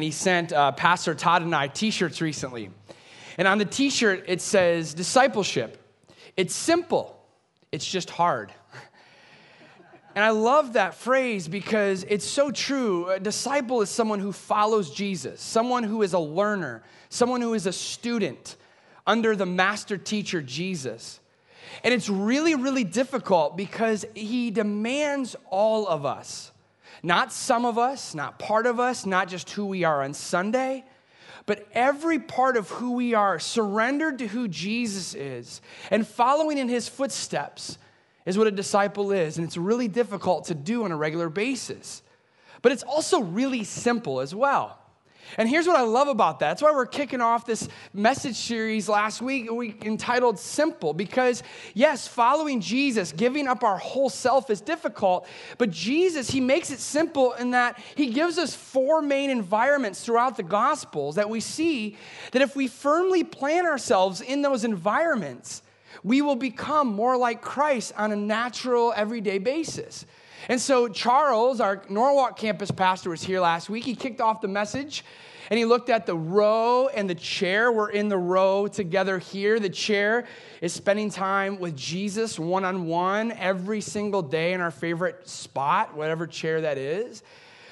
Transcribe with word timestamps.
He 0.00 0.12
sent 0.12 0.52
uh, 0.52 0.70
Pastor 0.70 1.12
Todd 1.12 1.42
and 1.42 1.52
I 1.52 1.66
t 1.66 1.90
shirts 1.90 2.20
recently. 2.20 2.70
And 3.36 3.48
on 3.48 3.58
the 3.58 3.64
t 3.64 3.90
shirt, 3.90 4.26
it 4.28 4.40
says 4.40 4.94
discipleship. 4.94 5.76
It's 6.36 6.54
simple, 6.54 7.20
it's 7.72 7.84
just 7.84 8.08
hard. 8.08 8.52
And 10.14 10.24
I 10.24 10.30
love 10.30 10.74
that 10.74 10.94
phrase 10.94 11.48
because 11.48 12.04
it's 12.04 12.24
so 12.24 12.52
true. 12.52 13.10
A 13.10 13.18
disciple 13.18 13.82
is 13.82 13.90
someone 13.90 14.20
who 14.20 14.30
follows 14.30 14.92
Jesus, 14.92 15.40
someone 15.40 15.82
who 15.82 16.02
is 16.02 16.12
a 16.12 16.18
learner, 16.20 16.84
someone 17.08 17.40
who 17.40 17.54
is 17.54 17.66
a 17.66 17.72
student 17.72 18.54
under 19.04 19.34
the 19.34 19.46
master 19.46 19.98
teacher, 19.98 20.40
Jesus. 20.40 21.18
And 21.82 21.92
it's 21.92 22.08
really, 22.08 22.54
really 22.54 22.84
difficult 22.84 23.56
because 23.56 24.04
he 24.14 24.52
demands 24.52 25.34
all 25.50 25.88
of 25.88 26.06
us. 26.06 26.52
Not 27.02 27.32
some 27.32 27.64
of 27.64 27.78
us, 27.78 28.14
not 28.14 28.38
part 28.38 28.66
of 28.66 28.80
us, 28.80 29.06
not 29.06 29.28
just 29.28 29.50
who 29.50 29.66
we 29.66 29.84
are 29.84 30.02
on 30.02 30.14
Sunday, 30.14 30.84
but 31.46 31.66
every 31.72 32.18
part 32.18 32.56
of 32.56 32.68
who 32.68 32.92
we 32.92 33.14
are, 33.14 33.38
surrendered 33.38 34.18
to 34.18 34.26
who 34.26 34.48
Jesus 34.48 35.14
is 35.14 35.60
and 35.90 36.06
following 36.06 36.58
in 36.58 36.68
his 36.68 36.88
footsteps 36.88 37.78
is 38.26 38.36
what 38.36 38.46
a 38.46 38.50
disciple 38.50 39.12
is. 39.12 39.38
And 39.38 39.46
it's 39.46 39.56
really 39.56 39.88
difficult 39.88 40.46
to 40.46 40.54
do 40.54 40.84
on 40.84 40.92
a 40.92 40.96
regular 40.96 41.30
basis. 41.30 42.02
But 42.60 42.72
it's 42.72 42.82
also 42.82 43.20
really 43.22 43.64
simple 43.64 44.20
as 44.20 44.34
well. 44.34 44.78
And 45.36 45.48
here's 45.48 45.66
what 45.66 45.76
I 45.76 45.82
love 45.82 46.08
about 46.08 46.40
that. 46.40 46.48
That's 46.48 46.62
why 46.62 46.72
we're 46.72 46.86
kicking 46.86 47.20
off 47.20 47.44
this 47.44 47.68
message 47.92 48.36
series 48.36 48.88
last 48.88 49.20
week 49.20 49.50
we 49.50 49.74
entitled 49.82 50.38
Simple 50.38 50.94
because 50.94 51.42
yes, 51.74 52.08
following 52.08 52.60
Jesus, 52.60 53.12
giving 53.12 53.46
up 53.46 53.62
our 53.62 53.76
whole 53.76 54.08
self 54.08 54.48
is 54.50 54.60
difficult, 54.60 55.26
but 55.58 55.70
Jesus, 55.70 56.30
he 56.30 56.40
makes 56.40 56.70
it 56.70 56.78
simple 56.78 57.32
in 57.34 57.50
that 57.50 57.78
he 57.94 58.10
gives 58.10 58.38
us 58.38 58.54
four 58.54 59.02
main 59.02 59.30
environments 59.30 60.04
throughout 60.04 60.36
the 60.36 60.42
gospels 60.42 61.16
that 61.16 61.28
we 61.28 61.40
see 61.40 61.96
that 62.32 62.42
if 62.42 62.56
we 62.56 62.68
firmly 62.68 63.24
plant 63.24 63.66
ourselves 63.66 64.20
in 64.20 64.42
those 64.42 64.64
environments, 64.64 65.62
we 66.02 66.22
will 66.22 66.36
become 66.36 66.88
more 66.88 67.16
like 67.16 67.42
Christ 67.42 67.92
on 67.96 68.12
a 68.12 68.16
natural 68.16 68.92
everyday 68.96 69.38
basis. 69.38 70.06
And 70.48 70.60
so, 70.60 70.88
Charles, 70.88 71.60
our 71.60 71.82
Norwalk 71.88 72.38
campus 72.38 72.70
pastor, 72.70 73.10
was 73.10 73.22
here 73.22 73.40
last 73.40 73.68
week. 73.68 73.84
He 73.84 73.94
kicked 73.94 74.20
off 74.20 74.40
the 74.40 74.48
message 74.48 75.04
and 75.50 75.58
he 75.58 75.64
looked 75.64 75.88
at 75.90 76.06
the 76.06 76.14
row 76.14 76.88
and 76.88 77.08
the 77.08 77.14
chair. 77.14 77.72
We're 77.72 77.90
in 77.90 78.08
the 78.08 78.18
row 78.18 78.68
together 78.68 79.18
here. 79.18 79.58
The 79.58 79.70
chair 79.70 80.26
is 80.60 80.72
spending 80.72 81.10
time 81.10 81.58
with 81.58 81.76
Jesus 81.76 82.38
one 82.38 82.64
on 82.64 82.86
one 82.86 83.32
every 83.32 83.80
single 83.80 84.22
day 84.22 84.52
in 84.52 84.60
our 84.60 84.70
favorite 84.70 85.28
spot, 85.28 85.96
whatever 85.96 86.26
chair 86.26 86.60
that 86.60 86.78
is. 86.78 87.22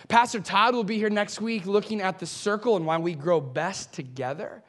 Pastor 0.08 0.40
Todd 0.40 0.74
will 0.74 0.84
be 0.84 0.96
here 0.96 1.10
next 1.10 1.40
week 1.40 1.66
looking 1.66 2.00
at 2.00 2.18
the 2.18 2.26
circle 2.26 2.76
and 2.76 2.86
why 2.86 2.96
we 2.96 3.14
grow 3.14 3.40
best 3.40 3.92
together. 3.92 4.62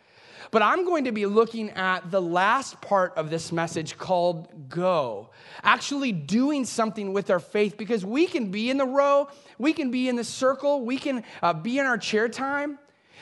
But 0.51 0.61
I'm 0.61 0.85
going 0.85 1.05
to 1.05 1.11
be 1.11 1.25
looking 1.25 1.71
at 1.71 2.09
the 2.09 2.21
last 2.21 2.79
part 2.81 3.13
of 3.17 3.29
this 3.29 3.51
message 3.51 3.97
called 3.97 4.69
go. 4.69 5.29
Actually, 5.63 6.11
doing 6.11 6.65
something 6.65 7.13
with 7.13 7.29
our 7.29 7.39
faith 7.39 7.77
because 7.77 8.05
we 8.05 8.27
can 8.27 8.51
be 8.51 8.69
in 8.69 8.77
the 8.77 8.85
row, 8.85 9.27
we 9.57 9.73
can 9.73 9.91
be 9.91 10.07
in 10.07 10.15
the 10.15 10.23
circle, 10.23 10.85
we 10.85 10.97
can 10.97 11.23
uh, 11.41 11.53
be 11.53 11.79
in 11.79 11.85
our 11.85 11.97
chair 11.97 12.29
time. 12.29 12.79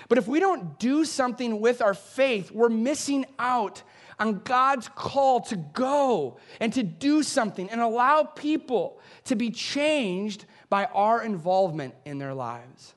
But 0.08 0.18
if 0.18 0.28
we 0.28 0.40
don't 0.40 0.78
do 0.78 1.06
something 1.06 1.59
with 1.62 1.81
our 1.81 1.94
faith, 1.94 2.52
we're 2.52 2.70
missing 2.70 3.26
out 3.40 3.81
on 4.20 4.40
God's 4.40 4.88
call 4.90 5.42
to 5.42 5.56
go 5.56 6.38
and 6.59 6.72
to 6.73 6.84
do 6.84 7.23
something 7.23 7.70
and 7.70 7.81
allow 7.81 8.23
people 8.23 9.00
to 9.26 9.36
be 9.36 9.50
changed 9.50 10.46
by 10.70 10.86
our 10.86 11.23
involvement 11.23 11.96
in 12.06 12.18
their 12.18 12.34
lives. 12.34 12.94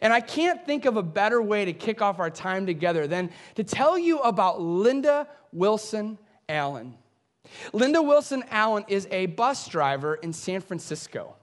And 0.00 0.12
I 0.12 0.20
can't 0.20 0.64
think 0.64 0.84
of 0.84 0.96
a 0.96 1.02
better 1.02 1.40
way 1.40 1.64
to 1.64 1.72
kick 1.72 2.02
off 2.02 2.18
our 2.18 2.30
time 2.30 2.66
together 2.66 3.06
than 3.06 3.30
to 3.56 3.64
tell 3.64 3.98
you 3.98 4.18
about 4.20 4.60
Linda 4.60 5.28
Wilson 5.52 6.18
Allen. 6.48 6.94
Linda 7.72 8.00
Wilson 8.00 8.44
Allen 8.50 8.84
is 8.88 9.08
a 9.10 9.26
bus 9.26 9.68
driver 9.68 10.14
in 10.16 10.32
San 10.32 10.60
Francisco. 10.60 11.36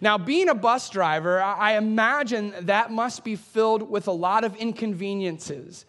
Now, 0.00 0.16
being 0.16 0.48
a 0.48 0.54
bus 0.54 0.88
driver, 0.88 1.42
I 1.42 1.76
imagine 1.76 2.54
that 2.62 2.90
must 2.90 3.24
be 3.24 3.36
filled 3.36 3.82
with 3.90 4.06
a 4.06 4.12
lot 4.12 4.44
of 4.44 4.56
inconveniences. 4.56 5.84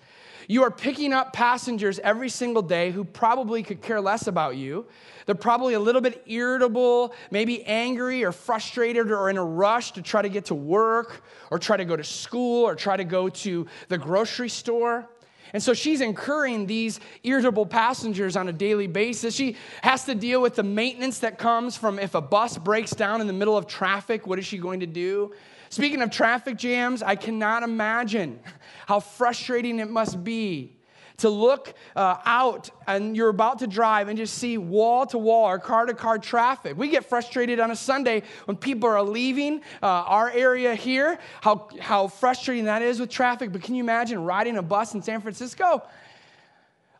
You 0.47 0.63
are 0.63 0.71
picking 0.71 1.13
up 1.13 1.33
passengers 1.33 1.99
every 1.99 2.29
single 2.29 2.61
day 2.61 2.91
who 2.91 3.03
probably 3.03 3.63
could 3.63 3.81
care 3.81 4.01
less 4.01 4.27
about 4.27 4.55
you. 4.55 4.85
They're 5.25 5.35
probably 5.35 5.73
a 5.73 5.79
little 5.79 6.01
bit 6.01 6.23
irritable, 6.27 7.13
maybe 7.31 7.63
angry 7.63 8.23
or 8.23 8.31
frustrated 8.31 9.11
or 9.11 9.29
in 9.29 9.37
a 9.37 9.43
rush 9.43 9.91
to 9.93 10.01
try 10.01 10.21
to 10.21 10.29
get 10.29 10.45
to 10.45 10.55
work 10.55 11.23
or 11.51 11.59
try 11.59 11.77
to 11.77 11.85
go 11.85 11.95
to 11.95 12.03
school 12.03 12.63
or 12.63 12.75
try 12.75 12.97
to 12.97 13.05
go 13.05 13.29
to 13.29 13.67
the 13.87 13.97
grocery 13.97 14.49
store. 14.49 15.09
And 15.53 15.61
so 15.61 15.75
she's 15.75 16.01
incurring 16.01 16.65
these 16.65 16.99
irritable 17.23 17.67
passengers 17.67 18.35
on 18.35 18.47
a 18.47 18.53
daily 18.53 18.87
basis. 18.87 19.35
She 19.35 19.55
has 19.83 20.03
to 20.05 20.15
deal 20.15 20.41
with 20.41 20.55
the 20.55 20.63
maintenance 20.63 21.19
that 21.19 21.37
comes 21.37 21.77
from 21.77 21.99
if 21.99 22.15
a 22.15 22.21
bus 22.21 22.57
breaks 22.57 22.91
down 22.91 23.21
in 23.21 23.27
the 23.27 23.33
middle 23.33 23.55
of 23.55 23.67
traffic, 23.67 24.25
what 24.25 24.39
is 24.39 24.45
she 24.45 24.57
going 24.57 24.79
to 24.79 24.87
do? 24.87 25.31
Speaking 25.73 26.03
of 26.03 26.11
traffic 26.11 26.55
jams, 26.55 27.01
I 27.01 27.15
cannot 27.15 27.63
imagine 27.63 28.39
how 28.85 28.99
frustrating 28.99 29.79
it 29.79 29.89
must 29.89 30.23
be 30.23 30.77
to 31.17 31.31
look 31.31 31.73
uh, 31.95 32.17
out 32.25 32.69
and 32.85 33.17
you're 33.17 33.29
about 33.29 33.57
to 33.57 33.65
drive 33.65 34.07
and 34.07 34.15
just 34.15 34.35
see 34.35 34.59
wall 34.59 35.07
to 35.07 35.17
wall 35.17 35.45
or 35.45 35.57
car 35.57 35.87
to 35.87 35.95
car 35.95 36.19
traffic. 36.19 36.77
We 36.77 36.89
get 36.89 37.05
frustrated 37.05 37.59
on 37.59 37.71
a 37.71 37.75
Sunday 37.75 38.21
when 38.45 38.55
people 38.55 38.87
are 38.87 39.01
leaving 39.01 39.61
uh, 39.81 39.87
our 39.87 40.29
area 40.29 40.75
here, 40.75 41.17
how, 41.41 41.69
how 41.81 42.07
frustrating 42.07 42.65
that 42.65 42.83
is 42.83 42.99
with 42.99 43.09
traffic. 43.09 43.51
But 43.51 43.63
can 43.63 43.73
you 43.73 43.83
imagine 43.83 44.23
riding 44.23 44.57
a 44.57 44.61
bus 44.61 44.93
in 44.93 45.01
San 45.01 45.21
Francisco? 45.21 45.81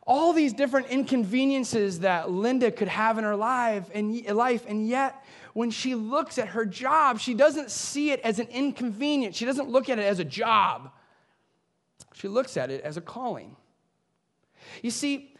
All 0.07 0.33
these 0.33 0.51
different 0.51 0.87
inconveniences 0.87 1.99
that 1.99 2.31
Linda 2.31 2.71
could 2.71 2.87
have 2.87 3.19
in 3.19 3.23
her 3.23 3.35
life 3.35 3.91
and, 3.93 4.25
life, 4.35 4.65
and 4.67 4.87
yet 4.87 5.23
when 5.53 5.69
she 5.69 5.95
looks 5.95 6.37
at 6.37 6.49
her 6.49 6.65
job, 6.65 7.19
she 7.19 7.33
doesn't 7.33 7.71
see 7.71 8.11
it 8.11 8.19
as 8.21 8.39
an 8.39 8.47
inconvenience. 8.47 9.35
She 9.37 9.45
doesn't 9.45 9.69
look 9.69 9.89
at 9.89 9.99
it 9.99 10.03
as 10.03 10.19
a 10.19 10.25
job. 10.25 10.91
She 12.13 12.27
looks 12.27 12.57
at 12.57 12.71
it 12.71 12.81
as 12.83 12.97
a 12.97 13.01
calling. 13.01 13.55
You 14.81 14.91
see, 14.91 15.35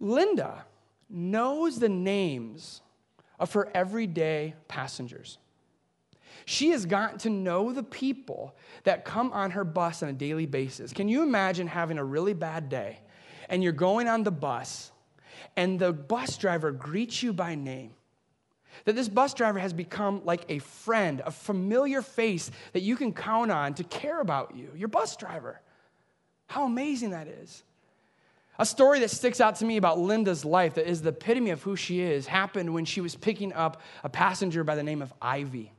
Linda 0.00 0.64
knows 1.10 1.78
the 1.78 1.88
names 1.88 2.80
of 3.38 3.52
her 3.52 3.70
everyday 3.74 4.54
passengers. 4.68 5.38
She 6.44 6.70
has 6.70 6.86
gotten 6.86 7.18
to 7.18 7.30
know 7.30 7.72
the 7.72 7.82
people 7.82 8.54
that 8.84 9.04
come 9.04 9.32
on 9.32 9.50
her 9.50 9.64
bus 9.64 10.02
on 10.02 10.08
a 10.08 10.14
daily 10.14 10.46
basis. 10.46 10.92
Can 10.92 11.08
you 11.08 11.22
imagine 11.22 11.66
having 11.66 11.98
a 11.98 12.04
really 12.04 12.32
bad 12.32 12.68
day 12.68 13.00
and 13.50 13.62
you're 13.62 13.72
going 13.72 14.08
on 14.08 14.22
the 14.22 14.30
bus 14.30 14.90
and 15.56 15.78
the 15.78 15.92
bus 15.92 16.38
driver 16.38 16.72
greets 16.72 17.22
you 17.22 17.32
by 17.32 17.54
name? 17.54 17.92
That 18.84 18.94
this 18.94 19.08
bus 19.08 19.34
driver 19.34 19.58
has 19.58 19.72
become 19.72 20.22
like 20.24 20.44
a 20.48 20.58
friend, 20.58 21.22
a 21.24 21.30
familiar 21.30 22.02
face 22.02 22.50
that 22.72 22.82
you 22.82 22.96
can 22.96 23.12
count 23.12 23.50
on 23.50 23.74
to 23.74 23.84
care 23.84 24.20
about 24.20 24.54
you, 24.56 24.70
your 24.76 24.88
bus 24.88 25.16
driver. 25.16 25.60
How 26.46 26.64
amazing 26.64 27.10
that 27.10 27.28
is. 27.28 27.62
A 28.58 28.66
story 28.66 28.98
that 29.00 29.10
sticks 29.10 29.40
out 29.40 29.56
to 29.56 29.64
me 29.64 29.76
about 29.76 29.98
Linda's 29.98 30.44
life, 30.44 30.74
that 30.74 30.88
is 30.88 31.02
the 31.02 31.10
epitome 31.10 31.50
of 31.50 31.62
who 31.62 31.76
she 31.76 32.00
is, 32.00 32.26
happened 32.26 32.74
when 32.74 32.84
she 32.84 33.00
was 33.00 33.14
picking 33.14 33.52
up 33.52 33.80
a 34.02 34.08
passenger 34.08 34.64
by 34.64 34.74
the 34.74 34.82
name 34.82 35.00
of 35.00 35.12
Ivy. 35.22 35.72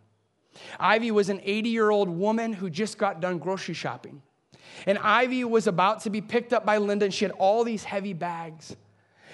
Ivy 0.80 1.12
was 1.12 1.30
an 1.30 1.42
80 1.44 1.70
year 1.70 1.90
old 1.90 2.10
woman 2.10 2.54
who 2.54 2.70
just 2.70 2.98
got 2.98 3.20
done 3.20 3.38
grocery 3.38 3.74
shopping. 3.74 4.22
And 4.86 4.98
Ivy 4.98 5.44
was 5.44 5.68
about 5.68 6.02
to 6.02 6.10
be 6.10 6.22
picked 6.22 6.54
up 6.54 6.66
by 6.66 6.78
Linda, 6.78 7.06
and 7.06 7.14
she 7.14 7.26
had 7.26 7.32
all 7.34 7.64
these 7.64 7.84
heavy 7.84 8.14
bags. 8.14 8.76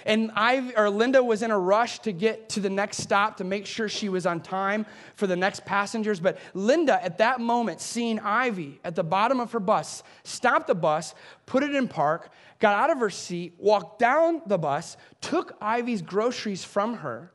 And 0.06 0.32
I, 0.36 0.72
or 0.78 0.90
Linda 0.90 1.24
was 1.24 1.42
in 1.42 1.50
a 1.50 1.58
rush 1.58 2.00
to 2.00 2.12
get 2.12 2.50
to 2.50 2.60
the 2.60 2.70
next 2.70 2.98
stop 2.98 3.38
to 3.38 3.44
make 3.44 3.66
sure 3.66 3.90
she 3.90 4.08
was 4.08 4.28
on 4.28 4.40
time 4.40 4.86
for 5.16 5.26
the 5.26 5.36
next 5.36 5.66
passengers. 5.66 6.20
But 6.20 6.38
Linda, 6.54 7.04
at 7.04 7.18
that 7.18 7.42
moment, 7.42 7.82
seeing 7.82 8.20
Ivy 8.20 8.80
at 8.84 8.94
the 8.94 9.04
bottom 9.04 9.40
of 9.40 9.52
her 9.54 9.60
bus, 9.60 10.04
stopped 10.24 10.68
the 10.68 10.76
bus, 10.76 11.16
put 11.48 11.64
it 11.64 11.74
in 11.74 11.88
park, 11.88 12.30
got 12.60 12.76
out 12.76 12.92
of 12.92 13.00
her 13.00 13.10
seat, 13.10 13.56
walked 13.58 13.98
down 13.98 14.44
the 14.46 14.60
bus, 14.60 14.96
took 15.22 15.58
Ivy's 15.60 16.04
groceries 16.04 16.64
from 16.64 16.98
her, 16.98 17.32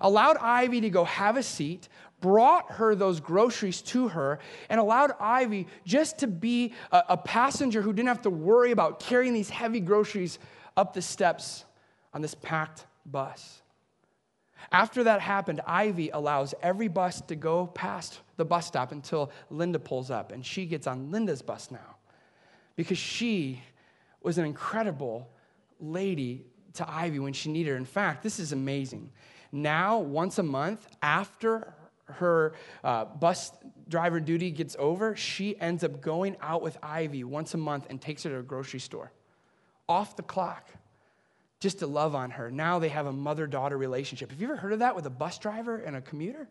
allowed 0.00 0.36
Ivy 0.38 0.80
to 0.80 0.90
go 0.90 1.04
have 1.04 1.36
a 1.36 1.44
seat, 1.44 1.88
brought 2.20 2.72
her 2.72 2.96
those 2.96 3.20
groceries 3.20 3.80
to 3.82 4.08
her, 4.08 4.40
and 4.68 4.80
allowed 4.80 5.12
Ivy 5.20 5.68
just 5.84 6.18
to 6.18 6.26
be 6.26 6.74
a, 6.90 7.02
a 7.10 7.16
passenger 7.16 7.82
who 7.82 7.92
didn't 7.92 8.08
have 8.08 8.22
to 8.22 8.30
worry 8.30 8.72
about 8.72 8.98
carrying 8.98 9.32
these 9.32 9.48
heavy 9.48 9.80
groceries 9.80 10.40
up 10.76 10.92
the 10.92 11.02
steps 11.02 11.64
on 12.12 12.22
this 12.22 12.34
packed 12.34 12.86
bus. 13.06 13.62
After 14.72 15.04
that 15.04 15.20
happened, 15.20 15.60
Ivy 15.66 16.10
allows 16.10 16.54
every 16.62 16.88
bus 16.88 17.20
to 17.22 17.36
go 17.36 17.66
past 17.66 18.20
the 18.36 18.44
bus 18.44 18.66
stop 18.66 18.92
until 18.92 19.30
Linda 19.48 19.78
pulls 19.78 20.10
up, 20.10 20.32
and 20.32 20.44
she 20.44 20.66
gets 20.66 20.86
on 20.86 21.10
Linda's 21.10 21.42
bus 21.42 21.70
now 21.70 21.96
because 22.76 22.98
she 22.98 23.62
was 24.22 24.38
an 24.38 24.44
incredible 24.44 25.30
lady 25.80 26.44
to 26.74 26.88
Ivy 26.88 27.18
when 27.18 27.32
she 27.32 27.50
needed 27.50 27.70
her. 27.70 27.76
In 27.76 27.84
fact, 27.84 28.22
this 28.22 28.38
is 28.38 28.52
amazing. 28.52 29.10
Now, 29.50 29.98
once 29.98 30.38
a 30.38 30.42
month, 30.42 30.86
after 31.02 31.74
her 32.04 32.54
uh, 32.84 33.06
bus 33.06 33.52
driver 33.88 34.20
duty 34.20 34.50
gets 34.50 34.76
over, 34.78 35.16
she 35.16 35.58
ends 35.60 35.82
up 35.82 36.00
going 36.00 36.36
out 36.40 36.62
with 36.62 36.76
Ivy 36.82 37.24
once 37.24 37.54
a 37.54 37.58
month 37.58 37.86
and 37.90 38.00
takes 38.00 38.22
her 38.22 38.30
to 38.30 38.38
a 38.38 38.42
grocery 38.42 38.80
store. 38.80 39.12
Off 39.88 40.16
the 40.16 40.22
clock, 40.22 40.68
just 41.60 41.80
to 41.80 41.86
love 41.86 42.14
on 42.14 42.30
her. 42.30 42.50
Now 42.50 42.78
they 42.78 42.88
have 42.88 43.06
a 43.06 43.12
mother 43.12 43.46
daughter 43.46 43.76
relationship. 43.76 44.30
Have 44.30 44.40
you 44.40 44.48
ever 44.48 44.56
heard 44.56 44.72
of 44.72 44.78
that 44.78 44.96
with 44.96 45.06
a 45.06 45.10
bus 45.10 45.38
driver 45.38 45.76
and 45.76 45.94
a 45.94 46.00
commuter? 46.00 46.48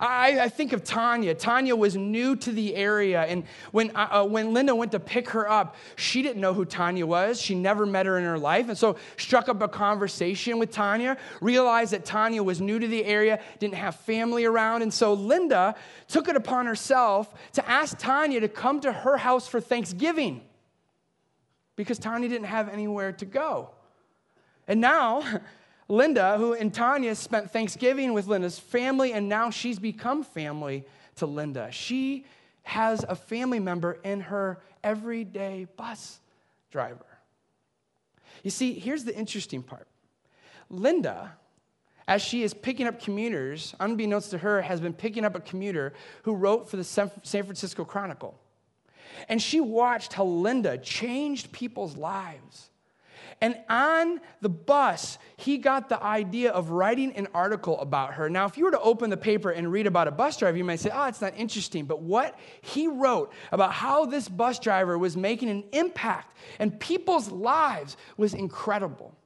I, 0.00 0.40
I, 0.40 0.48
think 0.48 0.72
of 0.72 0.82
Tanya. 0.82 1.34
Tanya 1.34 1.76
was 1.76 1.94
new 1.94 2.34
to 2.36 2.52
the 2.52 2.74
area, 2.74 3.22
and 3.22 3.44
when, 3.70 3.94
uh, 3.94 4.22
uh, 4.22 4.24
when 4.24 4.54
Linda 4.54 4.74
went 4.74 4.92
to 4.92 5.00
pick 5.00 5.28
her 5.30 5.48
up, 5.48 5.76
she 5.96 6.22
didn't 6.22 6.40
know 6.40 6.54
who 6.54 6.64
Tanya 6.64 7.06
was. 7.06 7.38
She 7.38 7.54
never 7.54 7.84
met 7.84 8.06
her 8.06 8.16
in 8.16 8.24
her 8.24 8.38
life, 8.38 8.70
and 8.70 8.78
so 8.78 8.96
struck 9.18 9.50
up 9.50 9.60
a 9.60 9.68
conversation 9.68 10.58
with 10.58 10.70
Tanya, 10.70 11.18
realized 11.42 11.92
that 11.92 12.06
Tanya 12.06 12.42
was 12.42 12.62
new 12.62 12.78
to 12.78 12.88
the 12.88 13.04
area, 13.04 13.42
didn't 13.58 13.74
have 13.74 13.94
family 13.94 14.46
around, 14.46 14.80
and 14.80 14.94
so 14.94 15.12
Linda 15.12 15.74
took 16.08 16.28
it 16.28 16.36
upon 16.36 16.64
herself 16.64 17.34
to 17.52 17.68
ask 17.68 17.98
Tanya 17.98 18.40
to 18.40 18.48
come 18.48 18.80
to 18.80 18.92
her 18.92 19.18
house 19.18 19.48
for 19.48 19.60
Thanksgiving 19.60 20.40
because 21.76 21.98
Tanya 21.98 22.28
didn't 22.28 22.46
have 22.46 22.70
anywhere 22.70 23.12
to 23.12 23.26
go. 23.26 23.70
And 24.70 24.80
now, 24.80 25.24
Linda, 25.88 26.38
who 26.38 26.54
and 26.54 26.72
Tanya 26.72 27.16
spent 27.16 27.50
Thanksgiving 27.50 28.12
with 28.12 28.28
Linda's 28.28 28.58
family, 28.58 29.12
and 29.12 29.28
now 29.28 29.50
she's 29.50 29.80
become 29.80 30.22
family 30.22 30.84
to 31.16 31.26
Linda. 31.26 31.72
She 31.72 32.24
has 32.62 33.04
a 33.08 33.16
family 33.16 33.58
member 33.58 33.98
in 34.04 34.20
her 34.20 34.60
everyday 34.84 35.66
bus 35.76 36.20
driver. 36.70 37.04
You 38.44 38.50
see, 38.52 38.74
here's 38.74 39.02
the 39.02 39.14
interesting 39.14 39.60
part 39.60 39.88
Linda, 40.70 41.32
as 42.06 42.22
she 42.22 42.44
is 42.44 42.54
picking 42.54 42.86
up 42.86 43.02
commuters, 43.02 43.74
unbeknownst 43.80 44.30
to 44.30 44.38
her, 44.38 44.62
has 44.62 44.80
been 44.80 44.94
picking 44.94 45.24
up 45.24 45.34
a 45.34 45.40
commuter 45.40 45.94
who 46.22 46.36
wrote 46.36 46.70
for 46.70 46.76
the 46.76 46.84
San 46.84 47.10
Francisco 47.24 47.84
Chronicle. 47.84 48.38
And 49.28 49.42
she 49.42 49.60
watched 49.60 50.12
how 50.12 50.24
Linda 50.24 50.78
changed 50.78 51.50
people's 51.50 51.96
lives 51.96 52.69
and 53.40 53.56
on 53.70 54.20
the 54.42 54.50
bus, 54.50 55.18
he 55.36 55.56
got 55.56 55.88
the 55.88 56.02
idea 56.02 56.50
of 56.50 56.70
writing 56.70 57.12
an 57.16 57.28
article 57.32 57.80
about 57.80 58.14
her. 58.14 58.28
Now, 58.28 58.44
if 58.44 58.58
you 58.58 58.64
were 58.64 58.70
to 58.70 58.80
open 58.80 59.08
the 59.08 59.16
paper 59.16 59.50
and 59.50 59.72
read 59.72 59.86
about 59.86 60.08
a 60.08 60.10
bus 60.10 60.36
driver, 60.36 60.58
you 60.58 60.64
might 60.64 60.80
say, 60.80 60.90
oh, 60.92 61.04
it's 61.04 61.22
not 61.22 61.32
interesting. 61.36 61.86
But 61.86 62.02
what 62.02 62.38
he 62.60 62.86
wrote 62.86 63.32
about 63.50 63.72
how 63.72 64.04
this 64.04 64.28
bus 64.28 64.58
driver 64.58 64.98
was 64.98 65.16
making 65.16 65.48
an 65.48 65.64
impact 65.72 66.36
in 66.58 66.72
people's 66.72 67.30
lives 67.30 67.96
was 68.18 68.34
incredible. 68.34 69.16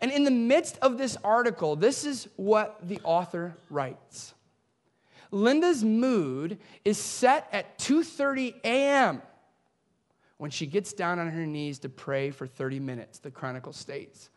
And 0.00 0.12
in 0.12 0.22
the 0.22 0.30
midst 0.30 0.78
of 0.80 0.96
this 0.96 1.16
article, 1.24 1.74
this 1.74 2.04
is 2.04 2.28
what 2.36 2.78
the 2.86 3.00
author 3.02 3.56
writes. 3.68 4.34
Linda's 5.32 5.82
mood 5.82 6.58
is 6.84 6.98
set 6.98 7.48
at 7.52 7.78
2:30 7.78 8.54
a.m 8.62 9.22
when 10.40 10.50
she 10.50 10.64
gets 10.64 10.94
down 10.94 11.18
on 11.18 11.28
her 11.28 11.44
knees 11.44 11.80
to 11.80 11.90
pray 11.90 12.30
for 12.30 12.46
30 12.46 12.80
minutes, 12.80 13.18
the 13.18 13.30
Chronicle 13.30 13.74
states. 13.74 14.30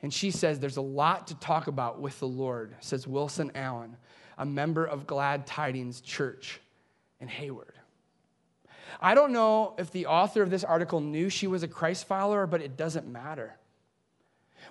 And 0.00 0.14
she 0.14 0.30
says, 0.30 0.60
There's 0.60 0.76
a 0.76 0.82
lot 0.82 1.26
to 1.26 1.34
talk 1.40 1.66
about 1.66 2.00
with 2.00 2.16
the 2.20 2.28
Lord, 2.28 2.76
says 2.78 3.08
Wilson 3.08 3.50
Allen, 3.56 3.96
a 4.38 4.46
member 4.46 4.84
of 4.84 5.04
Glad 5.04 5.44
Tidings 5.44 6.00
Church 6.00 6.60
in 7.18 7.26
Hayward. 7.26 7.74
I 9.00 9.16
don't 9.16 9.32
know 9.32 9.74
if 9.78 9.90
the 9.90 10.06
author 10.06 10.42
of 10.42 10.50
this 10.50 10.62
article 10.62 11.00
knew 11.00 11.28
she 11.28 11.48
was 11.48 11.64
a 11.64 11.68
Christ 11.68 12.06
follower, 12.06 12.46
but 12.46 12.62
it 12.62 12.76
doesn't 12.76 13.08
matter. 13.08 13.56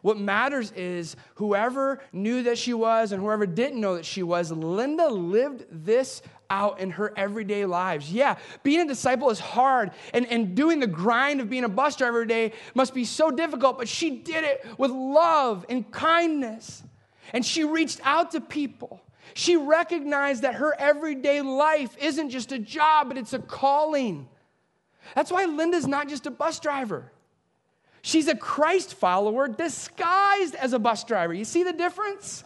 What 0.03 0.17
matters 0.17 0.71
is 0.71 1.17
whoever 1.35 2.01
knew 2.13 2.43
that 2.43 2.57
she 2.57 2.73
was 2.73 3.11
and 3.11 3.21
whoever 3.21 3.45
didn't 3.45 3.81
know 3.81 3.95
that 3.95 4.05
she 4.05 4.23
was, 4.23 4.51
Linda 4.51 5.09
lived 5.09 5.65
this 5.69 6.21
out 6.49 6.79
in 6.79 6.91
her 6.91 7.13
everyday 7.15 7.65
lives. 7.65 8.11
Yeah, 8.11 8.37
being 8.63 8.81
a 8.81 8.87
disciple 8.87 9.29
is 9.29 9.39
hard, 9.39 9.91
and, 10.13 10.25
and 10.27 10.55
doing 10.55 10.79
the 10.79 10.87
grind 10.87 11.41
of 11.41 11.49
being 11.49 11.63
a 11.63 11.69
bus 11.69 11.95
driver 11.95 12.17
every 12.21 12.27
day 12.27 12.53
must 12.73 12.93
be 12.93 13.05
so 13.05 13.31
difficult, 13.31 13.77
but 13.77 13.87
she 13.87 14.17
did 14.17 14.43
it 14.43 14.65
with 14.77 14.91
love 14.91 15.65
and 15.69 15.89
kindness. 15.91 16.83
And 17.33 17.45
she 17.45 17.63
reached 17.63 17.99
out 18.03 18.31
to 18.31 18.41
people. 18.41 19.01
She 19.33 19.57
recognized 19.57 20.43
that 20.43 20.55
her 20.55 20.73
everyday 20.79 21.41
life 21.41 21.97
isn't 21.99 22.29
just 22.29 22.51
a 22.51 22.59
job, 22.59 23.09
but 23.09 23.17
it's 23.17 23.33
a 23.33 23.39
calling. 23.39 24.27
That's 25.15 25.31
why 25.31 25.45
Linda's 25.45 25.87
not 25.87 26.07
just 26.07 26.25
a 26.25 26.31
bus 26.31 26.59
driver. 26.59 27.11
She's 28.01 28.27
a 28.27 28.35
Christ 28.35 28.93
follower 28.93 29.47
disguised 29.47 30.55
as 30.55 30.73
a 30.73 30.79
bus 30.79 31.03
driver. 31.03 31.33
You 31.33 31.43
see 31.43 31.63
the 31.63 31.73
difference? 31.73 32.43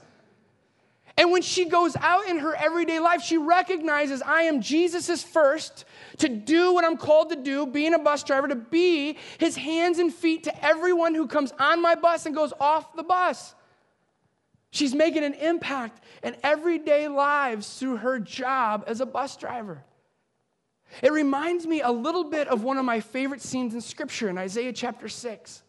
And 1.17 1.31
when 1.31 1.41
she 1.41 1.65
goes 1.65 1.95
out 1.97 2.27
in 2.27 2.39
her 2.39 2.55
everyday 2.55 2.99
life, 2.99 3.21
she 3.21 3.37
recognizes 3.37 4.21
I 4.21 4.43
am 4.43 4.61
Jesus's 4.61 5.23
first 5.23 5.85
to 6.19 6.29
do 6.29 6.73
what 6.73 6.85
I'm 6.85 6.97
called 6.97 7.29
to 7.29 7.35
do, 7.35 7.65
being 7.65 7.93
a 7.93 7.99
bus 7.99 8.23
driver, 8.23 8.47
to 8.47 8.55
be 8.55 9.17
his 9.37 9.55
hands 9.55 9.99
and 9.99 10.13
feet 10.13 10.45
to 10.45 10.65
everyone 10.65 11.15
who 11.15 11.27
comes 11.27 11.51
on 11.59 11.81
my 11.81 11.95
bus 11.95 12.25
and 12.25 12.33
goes 12.33 12.53
off 12.59 12.95
the 12.95 13.03
bus. 13.03 13.53
She's 14.71 14.93
making 14.93 15.23
an 15.23 15.33
impact 15.33 16.03
in 16.23 16.35
everyday 16.43 17.07
lives 17.07 17.79
through 17.79 17.97
her 17.97 18.19
job 18.19 18.83
as 18.87 19.01
a 19.01 19.05
bus 19.05 19.35
driver. 19.35 19.83
It 21.01 21.11
reminds 21.11 21.65
me 21.65 21.81
a 21.81 21.91
little 21.91 22.25
bit 22.25 22.47
of 22.47 22.63
one 22.63 22.77
of 22.77 22.85
my 22.85 22.99
favorite 22.99 23.41
scenes 23.41 23.73
in 23.73 23.81
Scripture 23.81 24.29
in 24.29 24.37
Isaiah 24.37 24.73
chapter 24.73 25.07
6. 25.07 25.63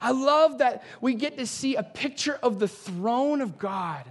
I 0.00 0.10
love 0.10 0.58
that 0.58 0.82
we 1.00 1.14
get 1.14 1.38
to 1.38 1.46
see 1.46 1.76
a 1.76 1.82
picture 1.82 2.38
of 2.42 2.58
the 2.58 2.68
throne 2.68 3.40
of 3.40 3.58
God. 3.58 4.04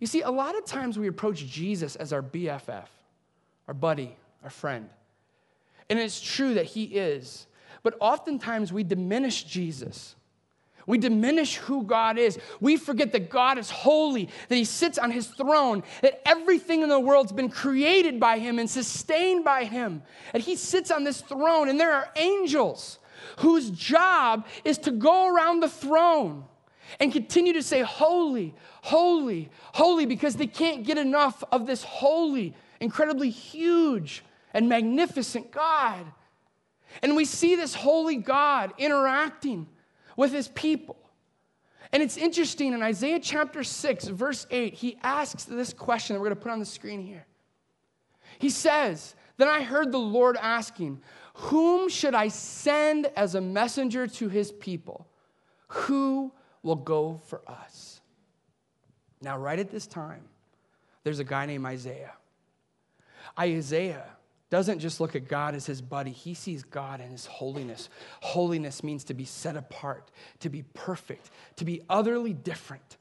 You 0.00 0.06
see, 0.06 0.22
a 0.22 0.30
lot 0.30 0.56
of 0.56 0.64
times 0.64 0.98
we 0.98 1.06
approach 1.06 1.46
Jesus 1.46 1.94
as 1.94 2.12
our 2.12 2.22
BFF, 2.22 2.86
our 3.68 3.74
buddy, 3.74 4.16
our 4.42 4.50
friend. 4.50 4.88
And 5.88 5.98
it's 5.98 6.20
true 6.20 6.54
that 6.54 6.66
he 6.66 6.84
is. 6.84 7.46
But 7.82 7.96
oftentimes 8.00 8.72
we 8.72 8.82
diminish 8.82 9.44
Jesus. 9.44 10.16
We 10.86 10.98
diminish 10.98 11.56
who 11.56 11.84
God 11.84 12.18
is. 12.18 12.38
We 12.60 12.76
forget 12.76 13.12
that 13.12 13.30
God 13.30 13.58
is 13.58 13.70
holy, 13.70 14.28
that 14.48 14.56
He 14.56 14.64
sits 14.64 14.98
on 14.98 15.10
His 15.10 15.28
throne, 15.28 15.82
that 16.02 16.26
everything 16.26 16.82
in 16.82 16.88
the 16.88 16.98
world's 16.98 17.32
been 17.32 17.48
created 17.48 18.18
by 18.18 18.38
Him 18.38 18.58
and 18.58 18.68
sustained 18.68 19.44
by 19.44 19.64
Him. 19.64 20.02
And 20.34 20.42
He 20.42 20.56
sits 20.56 20.90
on 20.90 21.04
this 21.04 21.20
throne, 21.20 21.68
and 21.68 21.78
there 21.78 21.92
are 21.92 22.08
angels 22.16 22.98
whose 23.38 23.70
job 23.70 24.46
is 24.64 24.78
to 24.78 24.90
go 24.90 25.28
around 25.28 25.60
the 25.60 25.68
throne 25.68 26.44
and 26.98 27.12
continue 27.12 27.52
to 27.52 27.62
say, 27.62 27.82
Holy, 27.82 28.54
holy, 28.82 29.50
holy, 29.74 30.06
because 30.06 30.36
they 30.36 30.46
can't 30.46 30.84
get 30.84 30.98
enough 30.98 31.44
of 31.52 31.66
this 31.66 31.82
holy, 31.82 32.54
incredibly 32.80 33.30
huge, 33.30 34.24
and 34.52 34.68
magnificent 34.68 35.50
God. 35.50 36.04
And 37.02 37.14
we 37.14 37.24
see 37.24 37.54
this 37.54 37.74
holy 37.74 38.16
God 38.16 38.72
interacting 38.78 39.68
with 40.16 40.32
his 40.32 40.48
people. 40.48 40.96
And 41.92 42.02
it's 42.02 42.16
interesting 42.16 42.72
in 42.72 42.82
Isaiah 42.82 43.18
chapter 43.20 43.64
6, 43.64 44.08
verse 44.08 44.46
8, 44.50 44.74
he 44.74 44.96
asks 45.02 45.44
this 45.44 45.72
question 45.72 46.14
that 46.14 46.20
we're 46.20 46.26
going 46.26 46.36
to 46.36 46.42
put 46.42 46.52
on 46.52 46.60
the 46.60 46.66
screen 46.66 47.00
here. 47.00 47.26
He 48.38 48.50
says, 48.50 49.14
Then 49.38 49.48
I 49.48 49.62
heard 49.62 49.90
the 49.90 49.98
Lord 49.98 50.36
asking, 50.40 51.00
Whom 51.34 51.88
should 51.88 52.14
I 52.14 52.28
send 52.28 53.06
as 53.16 53.34
a 53.34 53.40
messenger 53.40 54.06
to 54.06 54.28
his 54.28 54.52
people? 54.52 55.08
Who 55.68 56.32
will 56.62 56.76
go 56.76 57.20
for 57.26 57.42
us. 57.46 58.00
Now, 59.22 59.38
right 59.38 59.58
at 59.58 59.70
this 59.70 59.86
time, 59.86 60.22
there's 61.04 61.18
a 61.18 61.24
guy 61.24 61.46
named 61.46 61.66
Isaiah. 61.66 62.12
Isaiah 63.38 64.06
doesn't 64.50 64.80
just 64.80 65.00
look 65.00 65.14
at 65.14 65.28
God 65.28 65.54
as 65.54 65.66
his 65.66 65.80
buddy, 65.80 66.10
he 66.10 66.34
sees 66.34 66.64
God 66.64 67.00
in 67.00 67.10
his 67.10 67.26
holiness. 67.26 67.88
Holiness 68.20 68.82
means 68.82 69.04
to 69.04 69.14
be 69.14 69.24
set 69.24 69.56
apart, 69.56 70.10
to 70.40 70.48
be 70.48 70.62
perfect, 70.74 71.30
to 71.56 71.64
be 71.64 71.82
utterly 71.88 72.32
different. 72.32 72.96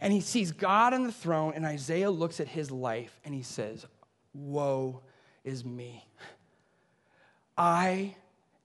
And 0.00 0.12
he 0.12 0.20
sees 0.20 0.52
God 0.52 0.92
on 0.92 1.04
the 1.04 1.12
throne, 1.12 1.52
and 1.54 1.64
Isaiah 1.64 2.10
looks 2.10 2.40
at 2.40 2.48
his 2.48 2.70
life 2.70 3.18
and 3.24 3.34
he 3.34 3.42
says, 3.42 3.86
Woe 4.34 5.00
is 5.44 5.64
me. 5.64 6.04
I 7.56 8.16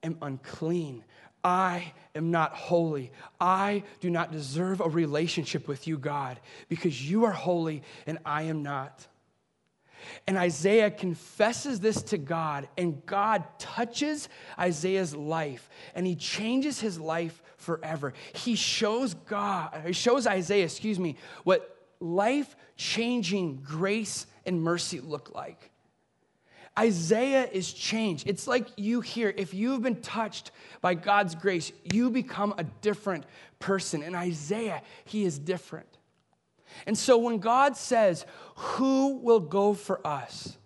am 0.03 0.17
unclean. 0.21 1.03
I 1.43 1.93
am 2.15 2.31
not 2.31 2.53
holy. 2.53 3.11
I 3.39 3.83
do 3.99 4.09
not 4.09 4.31
deserve 4.31 4.81
a 4.81 4.89
relationship 4.89 5.67
with 5.67 5.87
you, 5.87 5.97
God, 5.97 6.39
because 6.67 7.09
you 7.09 7.25
are 7.25 7.31
holy 7.31 7.83
and 8.05 8.17
I 8.25 8.43
am 8.43 8.63
not. 8.63 9.07
And 10.25 10.37
Isaiah 10.37 10.91
confesses 10.91 11.79
this 11.79 12.01
to 12.03 12.17
God, 12.17 12.67
and 12.77 13.05
God 13.05 13.43
touches 13.59 14.29
Isaiah's 14.57 15.15
life, 15.15 15.69
and 15.95 16.05
he 16.05 16.15
changes 16.15 16.79
his 16.79 16.99
life 16.99 17.41
forever. 17.57 18.13
He 18.33 18.55
shows 18.55 19.13
God, 19.13 19.83
he 19.85 19.93
shows 19.93 20.27
Isaiah, 20.27 20.65
excuse 20.65 20.99
me, 20.99 21.17
what 21.43 21.77
life 21.99 22.55
changing 22.75 23.61
grace 23.63 24.27
and 24.45 24.61
mercy 24.61 24.99
look 24.99 25.33
like. 25.33 25.71
Isaiah 26.77 27.47
is 27.51 27.73
changed. 27.73 28.27
It's 28.27 28.47
like 28.47 28.67
you 28.77 29.01
here. 29.01 29.33
If 29.35 29.53
you've 29.53 29.81
been 29.81 30.01
touched 30.01 30.51
by 30.81 30.93
God's 30.93 31.33
grace, 31.33 31.71
you 31.91 32.09
become 32.09 32.53
a 32.57 32.63
different 32.63 33.25
person. 33.59 34.03
And 34.03 34.15
Isaiah, 34.15 34.81
he 35.05 35.25
is 35.25 35.39
different. 35.39 35.87
And 36.85 36.97
so 36.97 37.17
when 37.17 37.39
God 37.39 37.75
says, 37.75 38.25
Who 38.55 39.17
will 39.17 39.39
go 39.39 39.73
for 39.73 40.05
us? 40.05 40.57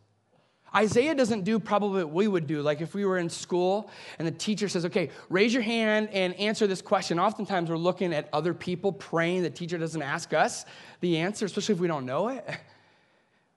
Isaiah 0.73 1.13
doesn't 1.13 1.43
do 1.43 1.59
probably 1.59 2.03
what 2.05 2.13
we 2.13 2.27
would 2.27 2.47
do. 2.47 2.61
Like 2.61 2.79
if 2.79 2.93
we 2.93 3.03
were 3.03 3.17
in 3.17 3.29
school 3.29 3.89
and 4.17 4.27
the 4.27 4.31
teacher 4.31 4.69
says, 4.69 4.85
okay, 4.85 5.09
raise 5.29 5.53
your 5.53 5.63
hand 5.63 6.09
and 6.13 6.33
answer 6.35 6.65
this 6.65 6.81
question. 6.81 7.19
Oftentimes 7.19 7.69
we're 7.69 7.75
looking 7.75 8.13
at 8.13 8.29
other 8.31 8.53
people 8.53 8.93
praying. 8.93 9.43
The 9.43 9.49
teacher 9.49 9.77
doesn't 9.77 10.01
ask 10.01 10.33
us 10.33 10.63
the 11.01 11.17
answer, 11.17 11.45
especially 11.45 11.75
if 11.75 11.81
we 11.81 11.89
don't 11.89 12.05
know 12.05 12.29
it. 12.29 12.49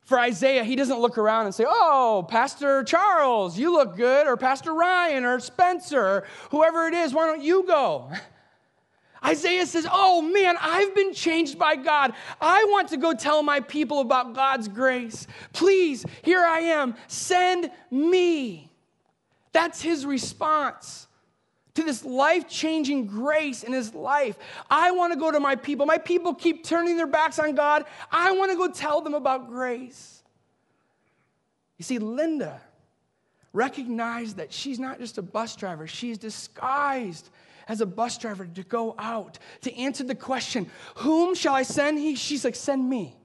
For 0.05 0.19
Isaiah, 0.19 0.65
he 0.65 0.77
doesn't 0.77 1.01
look 1.01 1.17
around 1.17 1.47
and 1.47 1.55
say, 1.55 1.65
Oh, 1.67 2.27
Pastor 2.29 2.85
Charles, 2.85 3.59
you 3.59 3.73
look 3.73 3.97
good, 3.97 4.27
or 4.27 4.37
Pastor 4.37 4.75
Ryan, 4.75 5.25
or 5.25 5.41
Spencer, 5.41 6.01
or 6.01 6.25
whoever 6.51 6.87
it 6.87 6.95
is, 6.95 7.15
why 7.15 7.27
don't 7.27 7.43
you 7.43 7.67
go? 7.67 8.11
Isaiah 9.25 9.65
says, 9.65 9.87
Oh 9.91 10.21
man, 10.21 10.57
I've 10.61 10.95
been 10.95 11.15
changed 11.15 11.59
by 11.59 11.77
God. 11.77 12.13
I 12.39 12.65
want 12.69 12.89
to 12.89 12.99
go 12.99 13.15
tell 13.15 13.43
my 13.43 13.61
people 13.61 14.01
about 14.01 14.35
God's 14.35 14.69
grace. 14.69 15.27
Please, 15.55 16.05
here 16.23 16.45
I 16.45 16.61
am. 16.61 16.95
Send 17.09 17.71
me. 17.91 18.71
That's 19.53 19.81
his 19.81 20.05
response 20.05 21.07
to 21.75 21.83
this 21.83 22.05
life 22.05 22.49
changing 22.49 23.07
grace 23.07 23.63
in 23.65 23.73
his 23.73 23.95
life. 23.95 24.39
I 24.71 24.93
want 24.93 25.13
to 25.13 25.19
go 25.19 25.31
to 25.31 25.41
my 25.41 25.57
people. 25.57 25.87
My 25.87 25.99
people 25.99 26.35
keep 26.35 26.65
turning 26.65 26.97
their 26.97 27.07
backs 27.07 27.39
on 27.39 27.55
God. 27.55 27.85
I 28.11 28.33
want 28.33 28.53
to 28.53 28.57
go 28.57 28.69
tell 28.69 29.01
them 29.01 29.15
about 29.15 29.49
grace. 29.49 30.23
You 31.77 31.85
see, 31.85 31.99
Linda 31.99 32.61
recognized 33.53 34.37
that 34.37 34.53
she's 34.53 34.79
not 34.79 34.99
just 34.99 35.19
a 35.19 35.23
bus 35.23 35.57
driver, 35.57 35.87
she's 35.87 36.19
disguised 36.19 37.31
as 37.67 37.81
a 37.81 37.87
bus 37.87 38.19
driver 38.19 38.47
to 38.47 38.63
go 38.63 38.95
out 38.99 39.39
to 39.63 39.75
answer 39.75 40.05
the 40.05 40.15
question, 40.15 40.71
Whom 40.97 41.35
shall 41.35 41.55
I 41.55 41.63
send? 41.63 41.99
He, 41.99 42.15
she's 42.15 42.45
like, 42.45 42.57
Send 42.57 42.89
me. 42.89 43.17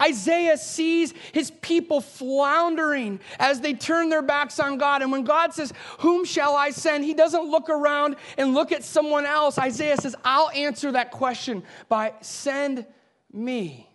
Isaiah 0.00 0.56
sees 0.56 1.14
his 1.32 1.50
people 1.50 2.00
floundering 2.00 3.20
as 3.38 3.60
they 3.60 3.74
turn 3.74 4.08
their 4.08 4.22
backs 4.22 4.60
on 4.60 4.78
God. 4.78 5.02
And 5.02 5.10
when 5.10 5.24
God 5.24 5.54
says, 5.54 5.72
Whom 6.00 6.24
shall 6.24 6.56
I 6.56 6.70
send? 6.70 7.04
He 7.04 7.14
doesn't 7.14 7.44
look 7.44 7.70
around 7.70 8.16
and 8.36 8.54
look 8.54 8.72
at 8.72 8.84
someone 8.84 9.24
else. 9.24 9.58
Isaiah 9.58 9.96
says, 9.96 10.14
I'll 10.24 10.50
answer 10.50 10.92
that 10.92 11.10
question 11.10 11.62
by 11.88 12.12
send 12.20 12.84
me. 13.32 13.88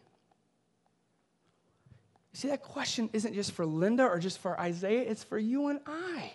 You 2.34 2.40
see, 2.40 2.48
that 2.48 2.64
question 2.64 3.10
isn't 3.14 3.36
just 3.36 3.52
for 3.52 3.66
Linda 3.66 4.04
or 4.04 4.18
just 4.18 4.40
for 4.40 4.60
Isaiah, 4.60 5.02
it's 5.02 5.24
for 5.24 5.38
you 5.38 5.68
and 5.68 5.80
I. 5.86 6.34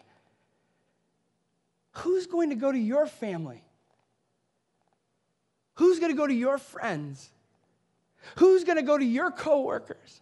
Who's 1.92 2.26
going 2.26 2.50
to 2.50 2.56
go 2.56 2.70
to 2.70 2.78
your 2.78 3.06
family? 3.06 3.64
Who's 5.74 5.98
going 5.98 6.12
to 6.12 6.16
go 6.16 6.26
to 6.26 6.34
your 6.34 6.58
friends? 6.58 7.30
Who's 8.36 8.64
going 8.64 8.76
to 8.76 8.82
go 8.82 8.96
to 8.96 9.04
your 9.04 9.30
coworkers? 9.30 10.20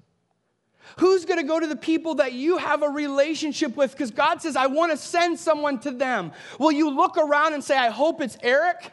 Who's 0.98 1.25
going 1.25 1.38
to 1.38 1.46
go 1.46 1.58
to 1.58 1.66
the 1.66 1.76
people 1.76 2.16
that 2.16 2.32
you 2.32 2.58
have 2.58 2.82
a 2.82 2.88
relationship 2.88 3.76
with? 3.76 3.92
Because 3.92 4.10
God 4.10 4.40
says, 4.40 4.56
I 4.56 4.66
want 4.66 4.92
to 4.92 4.96
send 4.96 5.38
someone 5.38 5.78
to 5.80 5.90
them. 5.90 6.32
Will 6.58 6.72
you 6.72 6.90
look 6.90 7.16
around 7.16 7.54
and 7.54 7.62
say, 7.62 7.76
I 7.76 7.90
hope 7.90 8.20
it's 8.20 8.38
Eric? 8.42 8.92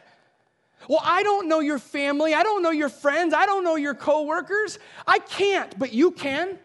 Well, 0.88 1.00
I 1.02 1.22
don't 1.22 1.48
know 1.48 1.60
your 1.60 1.78
family. 1.78 2.34
I 2.34 2.42
don't 2.42 2.62
know 2.62 2.70
your 2.70 2.88
friends. 2.88 3.32
I 3.32 3.46
don't 3.46 3.64
know 3.64 3.76
your 3.76 3.94
coworkers. 3.94 4.78
I 5.06 5.18
can't, 5.18 5.78
but 5.78 5.92
you 5.92 6.10
can. 6.10 6.58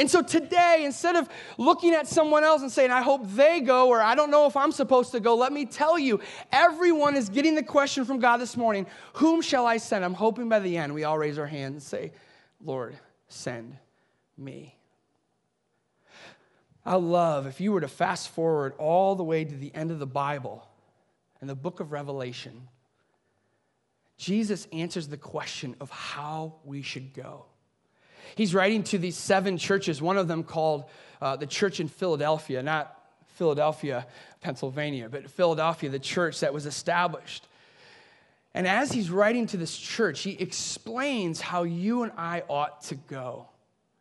And 0.00 0.10
so 0.10 0.22
today, 0.22 0.84
instead 0.86 1.14
of 1.14 1.28
looking 1.58 1.92
at 1.92 2.08
someone 2.08 2.42
else 2.42 2.62
and 2.62 2.72
saying, 2.72 2.90
I 2.90 3.02
hope 3.02 3.20
they 3.32 3.60
go, 3.60 3.88
or 3.88 4.00
I 4.00 4.14
don't 4.14 4.30
know 4.30 4.46
if 4.46 4.56
I'm 4.56 4.72
supposed 4.72 5.12
to 5.12 5.20
go, 5.20 5.36
let 5.36 5.52
me 5.52 5.66
tell 5.66 5.98
you, 5.98 6.20
everyone 6.50 7.16
is 7.16 7.28
getting 7.28 7.54
the 7.54 7.62
question 7.62 8.06
from 8.06 8.18
God 8.18 8.38
this 8.38 8.56
morning 8.56 8.86
Whom 9.12 9.42
shall 9.42 9.66
I 9.66 9.76
send? 9.76 10.02
I'm 10.02 10.14
hoping 10.14 10.48
by 10.48 10.60
the 10.60 10.78
end 10.78 10.94
we 10.94 11.04
all 11.04 11.18
raise 11.18 11.38
our 11.38 11.46
hands 11.46 11.74
and 11.74 11.82
say, 11.82 12.12
Lord, 12.64 12.96
send 13.28 13.76
me. 14.38 14.74
I 16.86 16.94
love 16.94 17.46
if 17.46 17.60
you 17.60 17.70
were 17.70 17.82
to 17.82 17.88
fast 17.88 18.30
forward 18.30 18.72
all 18.78 19.16
the 19.16 19.22
way 19.22 19.44
to 19.44 19.54
the 19.54 19.74
end 19.74 19.90
of 19.90 19.98
the 19.98 20.06
Bible 20.06 20.66
and 21.42 21.50
the 21.50 21.54
book 21.54 21.78
of 21.78 21.92
Revelation, 21.92 22.68
Jesus 24.16 24.66
answers 24.72 25.08
the 25.08 25.18
question 25.18 25.76
of 25.78 25.90
how 25.90 26.54
we 26.64 26.80
should 26.80 27.12
go. 27.12 27.49
He's 28.34 28.54
writing 28.54 28.82
to 28.84 28.98
these 28.98 29.16
seven 29.16 29.58
churches, 29.58 30.00
one 30.00 30.16
of 30.16 30.28
them 30.28 30.44
called 30.44 30.84
uh, 31.20 31.36
the 31.36 31.46
church 31.46 31.80
in 31.80 31.88
Philadelphia, 31.88 32.62
not 32.62 32.96
Philadelphia, 33.34 34.06
Pennsylvania, 34.40 35.08
but 35.08 35.30
Philadelphia, 35.30 35.90
the 35.90 35.98
church 35.98 36.40
that 36.40 36.52
was 36.52 36.66
established. 36.66 37.46
And 38.54 38.66
as 38.66 38.90
he's 38.92 39.10
writing 39.10 39.46
to 39.48 39.56
this 39.56 39.76
church, 39.76 40.20
he 40.20 40.32
explains 40.32 41.40
how 41.40 41.62
you 41.62 42.02
and 42.02 42.12
I 42.16 42.42
ought 42.48 42.82
to 42.84 42.96
go. 42.96 43.48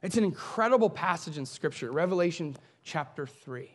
It's 0.01 0.17
an 0.17 0.24
incredible 0.24 0.89
passage 0.89 1.38
in 1.38 1.45
Scripture, 1.45 1.91
Revelation 1.91 2.55
chapter 2.83 3.27
3. 3.27 3.69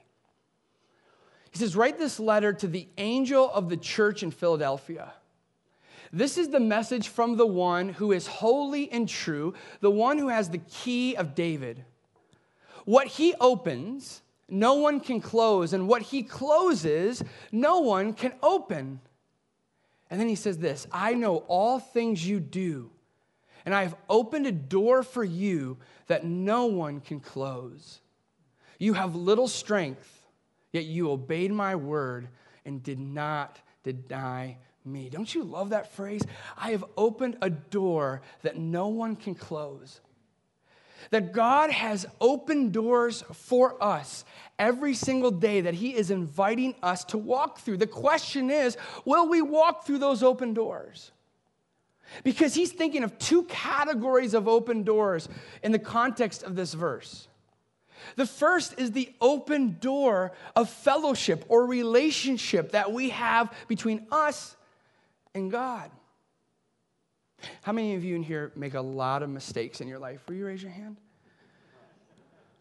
He 1.51 1.59
says, 1.59 1.77
Write 1.77 1.99
this 1.99 2.19
letter 2.19 2.53
to 2.53 2.67
the 2.67 2.89
angel 2.99 3.51
of 3.51 3.69
the 3.69 3.77
church 3.77 4.23
in 4.23 4.31
Philadelphia. 4.31 5.13
This 6.15 6.39
is 6.39 6.49
the 6.49 6.61
message 6.61 7.09
from 7.09 7.37
the 7.37 7.47
one 7.47 7.89
who 7.89 8.13
is 8.13 8.29
holy 8.29 8.89
and 8.93 9.09
true, 9.09 9.53
the 9.81 9.91
one 9.91 10.17
who 10.17 10.29
has 10.29 10.49
the 10.49 10.59
key 10.59 11.17
of 11.17 11.35
David. 11.35 11.85
What 12.85 13.09
he 13.09 13.35
opens, 13.41 14.23
no 14.49 14.75
one 14.75 15.01
can 15.01 15.21
close, 15.21 15.73
and 15.73 15.89
what 15.89 16.03
he 16.03 16.23
closes, 16.23 17.25
no 17.51 17.81
one 17.81 18.13
can 18.13 18.33
open. 18.45 19.01
And 20.09 20.21
then 20.21 20.29
he 20.29 20.37
says 20.37 20.59
this 20.59 20.87
I 20.93 21.15
know 21.15 21.39
all 21.49 21.81
things 21.81 22.25
you 22.25 22.39
do, 22.39 22.93
and 23.67 23.75
I 23.75 23.83
have 23.83 23.97
opened 24.09 24.47
a 24.47 24.53
door 24.53 25.03
for 25.03 25.25
you 25.25 25.79
that 26.07 26.25
no 26.25 26.67
one 26.67 27.01
can 27.01 27.19
close. 27.19 27.99
You 28.79 28.93
have 28.93 29.17
little 29.17 29.49
strength, 29.49 30.29
yet 30.71 30.85
you 30.85 31.11
obeyed 31.11 31.51
my 31.51 31.75
word 31.75 32.29
and 32.65 32.85
did 32.85 33.01
not 33.01 33.59
deny 33.83 34.59
me. 34.85 35.09
Don't 35.09 35.35
you 35.35 35.45
love 35.45 35.71
that 35.71 35.93
phrase? 35.93 36.23
I 36.57 36.73
have 36.73 36.85
opened 36.97 37.39
a 37.41 37.51
door 37.51 38.23
that 38.43 38.59
no 38.59 38.89
one 38.89 39.17
can 39.17 39.35
close. 39.35 40.01
That 41.11 41.33
God 41.33 41.71
has 41.71 42.07
opened 42.21 42.73
doors 42.73 43.25
for 43.33 43.83
us 43.83 44.25
every 44.59 44.95
single 44.95 45.31
day 45.31 45.63
that 45.63 45.75
He 45.75 45.95
is 45.95 46.11
inviting 46.11 46.75
us 46.83 47.05
to 47.05 47.19
walk 47.19 47.61
through. 47.61 47.79
The 47.79 47.87
question 47.87 48.51
is 48.51 48.77
will 49.05 49.29
we 49.29 49.43
walk 49.43 49.87
through 49.87 49.99
those 49.99 50.23
open 50.23 50.55
doors? 50.55 51.13
Because 52.23 52.55
He's 52.55 52.73
thinking 52.73 53.05
of 53.05 53.19
two 53.19 53.45
categories 53.45 54.35
of 54.35 54.49
open 54.49 54.83
doors 54.83 55.29
in 55.63 55.73
the 55.73 55.79
context 55.79 56.43
of 56.43 56.57
this 56.57 56.75
verse. 56.75 57.29
The 58.17 58.27
first 58.27 58.79
is 58.79 58.93
the 58.93 59.13
open 59.21 59.79
door 59.81 60.33
of 60.55 60.69
fellowship 60.69 61.45
or 61.49 61.67
relationship 61.67 62.73
that 62.73 62.93
we 62.93 63.11
have 63.11 63.53
between 63.67 64.07
us 64.11 64.57
and 65.35 65.51
God. 65.51 65.91
How 67.63 67.73
many 67.73 67.95
of 67.95 68.05
you 68.05 68.17
in 68.17 68.23
here 68.23 68.53
make 68.55 68.75
a 68.75 68.81
lot 68.81 69.23
of 69.23 69.29
mistakes 69.29 69.81
in 69.81 69.89
your 69.89 69.99
life? 69.99 70.21
Will 70.29 70.37
you 70.37 70.47
raise 70.47 70.63
your 70.63 70.73
hand? 70.73 70.97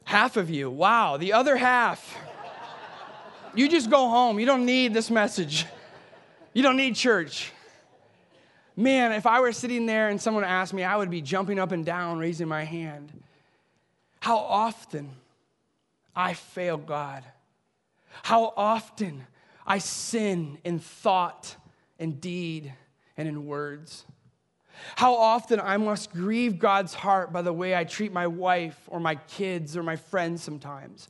Half 0.06 0.36
of 0.38 0.50
you. 0.50 0.70
Wow. 0.70 1.18
The 1.18 1.34
other 1.34 1.56
half. 1.56 2.18
You 3.56 3.70
just 3.70 3.90
go 3.90 4.10
home. 4.10 4.40
You 4.40 4.46
don't 4.46 4.66
need 4.66 4.94
this 4.94 5.10
message. 5.10 5.66
You 6.54 6.64
don't 6.64 6.78
need 6.78 6.96
church. 6.96 7.52
Man, 8.76 9.12
if 9.12 9.28
I 9.28 9.40
were 9.40 9.52
sitting 9.52 9.86
there 9.86 10.10
and 10.10 10.20
someone 10.20 10.44
asked 10.44 10.74
me, 10.74 10.84
I 10.84 10.96
would 10.96 11.12
be 11.12 11.22
jumping 11.22 11.60
up 11.60 11.72
and 11.72 11.86
down, 11.86 12.18
raising 12.18 12.48
my 12.48 12.64
hand. 12.64 13.12
How 14.20 14.38
often 14.38 15.12
I 16.16 16.34
fail 16.34 16.78
God. 16.78 17.24
How 18.24 18.54
often 18.58 19.28
I 19.66 19.78
sin 19.78 20.58
in 20.64 20.80
thought 20.80 21.56
in 22.04 22.20
deed 22.20 22.74
and 23.16 23.30
in 23.30 23.46
words. 23.46 24.04
How 24.98 25.16
often 25.16 25.62
I 25.62 25.78
must 25.78 26.12
grieve 26.12 26.60
God's 26.60 26.94
heart 26.94 27.32
by 27.32 27.42
the 27.42 27.54
way 27.54 27.74
I 27.74 27.86
treat 27.86 28.12
my 28.12 28.28
wife 28.28 28.78
or 28.88 29.00
my 29.00 29.16
kids 29.16 29.78
or 29.78 29.84
my 29.84 29.96
friends 29.96 30.44
sometimes. 30.44 31.08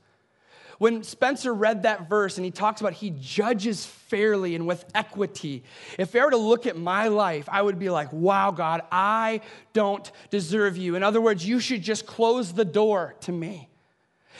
When 0.78 1.02
Spencer 1.04 1.54
read 1.54 1.84
that 1.84 2.08
verse 2.10 2.38
and 2.38 2.46
he 2.46 2.52
talks 2.52 2.80
about 2.80 2.94
he 2.94 3.10
judges 3.10 3.86
fairly 3.86 4.54
and 4.54 4.68
with 4.68 4.86
equity, 4.94 5.64
if 5.98 6.16
I 6.16 6.24
were 6.24 6.32
to 6.32 6.38
look 6.38 6.68
at 6.68 6.78
my 6.78 7.08
life, 7.08 7.50
I 7.52 7.62
would 7.62 7.80
be 7.80 7.90
like, 7.90 8.14
wow, 8.14 8.52
God, 8.52 8.82
I 8.92 9.42
don't 9.72 10.12
deserve 10.30 10.78
you. 10.78 10.96
In 10.96 11.02
other 11.02 11.22
words, 11.22 11.48
you 11.48 11.60
should 11.60 11.82
just 11.82 12.06
close 12.06 12.54
the 12.54 12.66
door 12.66 13.16
to 13.22 13.32
me. 13.32 13.70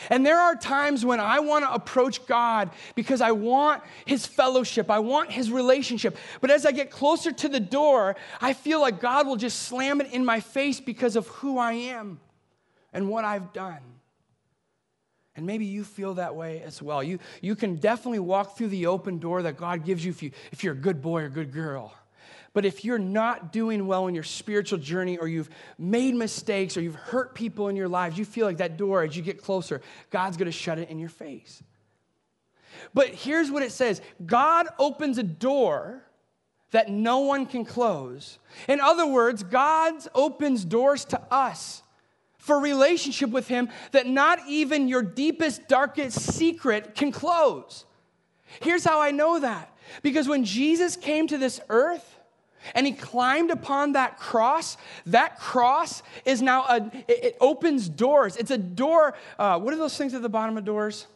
And 0.10 0.26
there 0.26 0.40
are 0.40 0.56
times 0.56 1.06
when 1.06 1.20
I 1.20 1.40
want 1.40 1.66
to 1.66 1.74
approach 1.74 2.26
God 2.26 2.70
because 2.96 3.22
I 3.22 3.32
want 3.32 3.84
His 4.06 4.26
fellowship, 4.26 4.90
I 4.90 5.00
want 5.00 5.32
His 5.32 5.52
relationship. 5.52 6.18
But 6.42 6.52
as 6.52 6.66
I 6.66 6.72
get 6.72 6.92
closer 6.92 7.32
to 7.32 7.50
the 7.50 7.60
door, 7.60 8.16
I 8.42 8.54
feel 8.54 8.82
like 8.82 9.00
God 9.00 9.28
will 9.28 9.36
just 9.36 9.64
slam 9.64 10.02
it 10.02 10.12
in 10.12 10.26
my 10.26 10.40
face 10.40 10.80
because 10.80 11.16
of 11.16 11.28
who 11.28 11.58
I 11.58 11.74
am 11.74 12.20
and 12.92 13.10
what 13.10 13.26
I've 13.26 13.54
done. 13.54 13.80
And 15.36 15.46
maybe 15.48 15.66
you 15.66 15.84
feel 15.84 16.16
that 16.16 16.36
way 16.36 16.62
as 16.62 16.82
well. 16.82 17.02
You, 17.02 17.18
you 17.42 17.56
can 17.56 17.78
definitely 17.78 18.20
walk 18.20 18.56
through 18.56 18.68
the 18.68 18.86
open 18.86 19.18
door 19.18 19.42
that 19.44 19.58
God 19.58 19.84
gives 19.84 20.06
you 20.06 20.12
if, 20.12 20.22
you 20.22 20.32
if 20.52 20.64
you're 20.64 20.74
a 20.74 20.78
good 20.78 21.02
boy 21.02 21.24
or 21.24 21.30
good 21.30 21.52
girl. 21.52 21.94
But 22.54 22.66
if 22.66 22.86
you're 22.86 23.00
not 23.00 23.52
doing 23.52 23.88
well 23.88 24.08
in 24.08 24.14
your 24.14 24.24
spiritual 24.24 24.78
journey, 24.78 25.18
or 25.18 25.28
you've 25.28 25.50
made 25.78 26.14
mistakes, 26.14 26.78
or 26.78 26.82
you've 26.82 26.96
hurt 26.96 27.34
people 27.34 27.68
in 27.68 27.76
your 27.76 27.88
lives, 27.88 28.18
you 28.18 28.26
feel 28.26 28.46
like 28.46 28.58
that 28.58 28.78
door, 28.78 29.04
as 29.04 29.18
you 29.18 29.24
get 29.24 29.42
closer, 29.42 29.82
God's 30.12 30.38
gonna 30.38 30.52
shut 30.52 30.78
it 30.78 30.90
in 30.90 31.00
your 31.00 31.10
face. 31.10 31.64
But 32.94 33.10
here's 33.10 33.52
what 33.52 33.64
it 33.64 33.72
says 33.72 34.02
God 34.26 34.68
opens 34.78 35.18
a 35.18 35.24
door 35.24 36.04
that 36.72 36.90
no 36.90 37.20
one 37.20 37.46
can 37.46 37.66
close. 37.66 38.40
In 38.68 38.80
other 38.82 39.06
words, 39.06 39.44
God 39.44 39.94
opens 40.14 40.66
doors 40.66 41.06
to 41.06 41.22
us 41.32 41.84
for 42.38 42.60
relationship 42.60 43.30
with 43.30 43.48
Him 43.48 43.70
that 43.92 44.08
not 44.08 44.40
even 44.48 44.88
your 44.88 45.02
deepest, 45.02 45.68
darkest 45.68 46.20
secret 46.20 46.96
can 46.96 47.12
close. 47.12 47.86
Here's 48.62 48.84
how 48.84 49.00
I 49.02 49.12
know 49.12 49.40
that 49.40 49.76
because 50.02 50.28
when 50.28 50.44
Jesus 50.44 50.96
came 50.96 51.28
to 51.28 51.38
this 51.38 51.60
earth, 51.70 52.13
and 52.76 52.86
he 52.86 52.94
climbed 52.94 53.52
upon 53.52 53.94
that 53.94 54.18
cross. 54.18 54.78
That 55.06 55.40
cross 55.40 56.04
is 56.26 56.42
now 56.42 56.64
a, 56.64 56.92
it, 57.08 57.38
opens 57.40 57.90
doors. 57.90 58.38
It's 58.38 58.52
a 58.52 58.58
door. 58.58 59.16
Uh, 59.38 59.60
what 59.60 59.74
are 59.74 59.78
those 59.78 59.98
things 59.98 60.14
at 60.14 60.22
the 60.22 60.30
bottom 60.30 60.58
of 60.58 60.66
doors? 60.66 61.08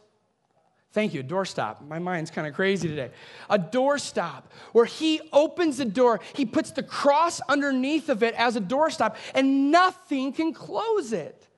Thank 0.92 1.12
you, 1.12 1.22
doorstop. 1.22 1.86
My 1.86 1.98
mind's 1.98 2.30
kind 2.30 2.46
of 2.46 2.54
crazy 2.54 2.88
today. 2.88 3.10
A 3.50 3.58
doorstop 3.58 4.44
where 4.72 4.86
he 4.86 5.20
opens 5.32 5.76
the 5.76 5.84
door, 5.84 6.20
he 6.34 6.46
puts 6.46 6.70
the 6.70 6.82
cross 6.82 7.40
underneath 7.48 8.08
of 8.08 8.22
it 8.22 8.34
as 8.34 8.56
a 8.56 8.60
doorstop, 8.60 9.16
and 9.34 9.70
nothing 9.70 10.32
can 10.32 10.52
close 10.52 11.12
it. 11.12 11.48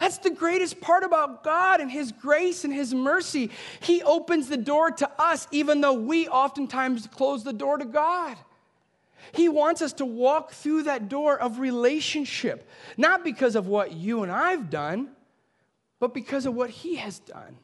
That's 0.00 0.16
the 0.16 0.30
greatest 0.30 0.80
part 0.80 1.02
about 1.02 1.44
God 1.44 1.80
and 1.80 1.90
His 1.90 2.10
grace 2.10 2.64
and 2.64 2.72
His 2.72 2.94
mercy. 2.94 3.50
He 3.80 4.02
opens 4.02 4.48
the 4.48 4.56
door 4.56 4.90
to 4.92 5.10
us, 5.18 5.46
even 5.50 5.82
though 5.82 5.92
we 5.92 6.26
oftentimes 6.26 7.06
close 7.08 7.44
the 7.44 7.52
door 7.52 7.76
to 7.76 7.84
God. 7.84 8.38
He 9.32 9.48
wants 9.48 9.82
us 9.82 9.92
to 9.94 10.04
walk 10.04 10.52
through 10.52 10.84
that 10.84 11.08
door 11.08 11.38
of 11.38 11.58
relationship, 11.58 12.68
not 12.96 13.24
because 13.24 13.56
of 13.56 13.66
what 13.66 13.92
you 13.92 14.22
and 14.22 14.32
I've 14.32 14.70
done, 14.70 15.10
but 15.98 16.14
because 16.14 16.46
of 16.46 16.54
what 16.54 16.70
He 16.70 16.96
has 16.96 17.18
done. 17.18 17.56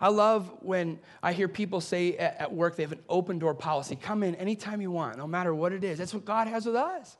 I 0.00 0.08
love 0.08 0.50
when 0.60 0.98
I 1.22 1.32
hear 1.32 1.46
people 1.46 1.80
say 1.80 2.16
at, 2.16 2.52
work 2.52 2.74
they 2.74 2.82
have 2.82 2.90
an 2.90 3.04
open 3.08 3.38
door 3.38 3.54
policy. 3.54 3.94
Come 3.94 4.24
in 4.24 4.34
anytime 4.34 4.80
you 4.80 4.90
want, 4.90 5.16
no 5.16 5.28
matter 5.28 5.54
what 5.54 5.72
it 5.72 5.84
is. 5.84 5.98
That's 5.98 6.12
what 6.12 6.24
God 6.24 6.48
has 6.48 6.66
with 6.66 6.74
us. 6.74 7.16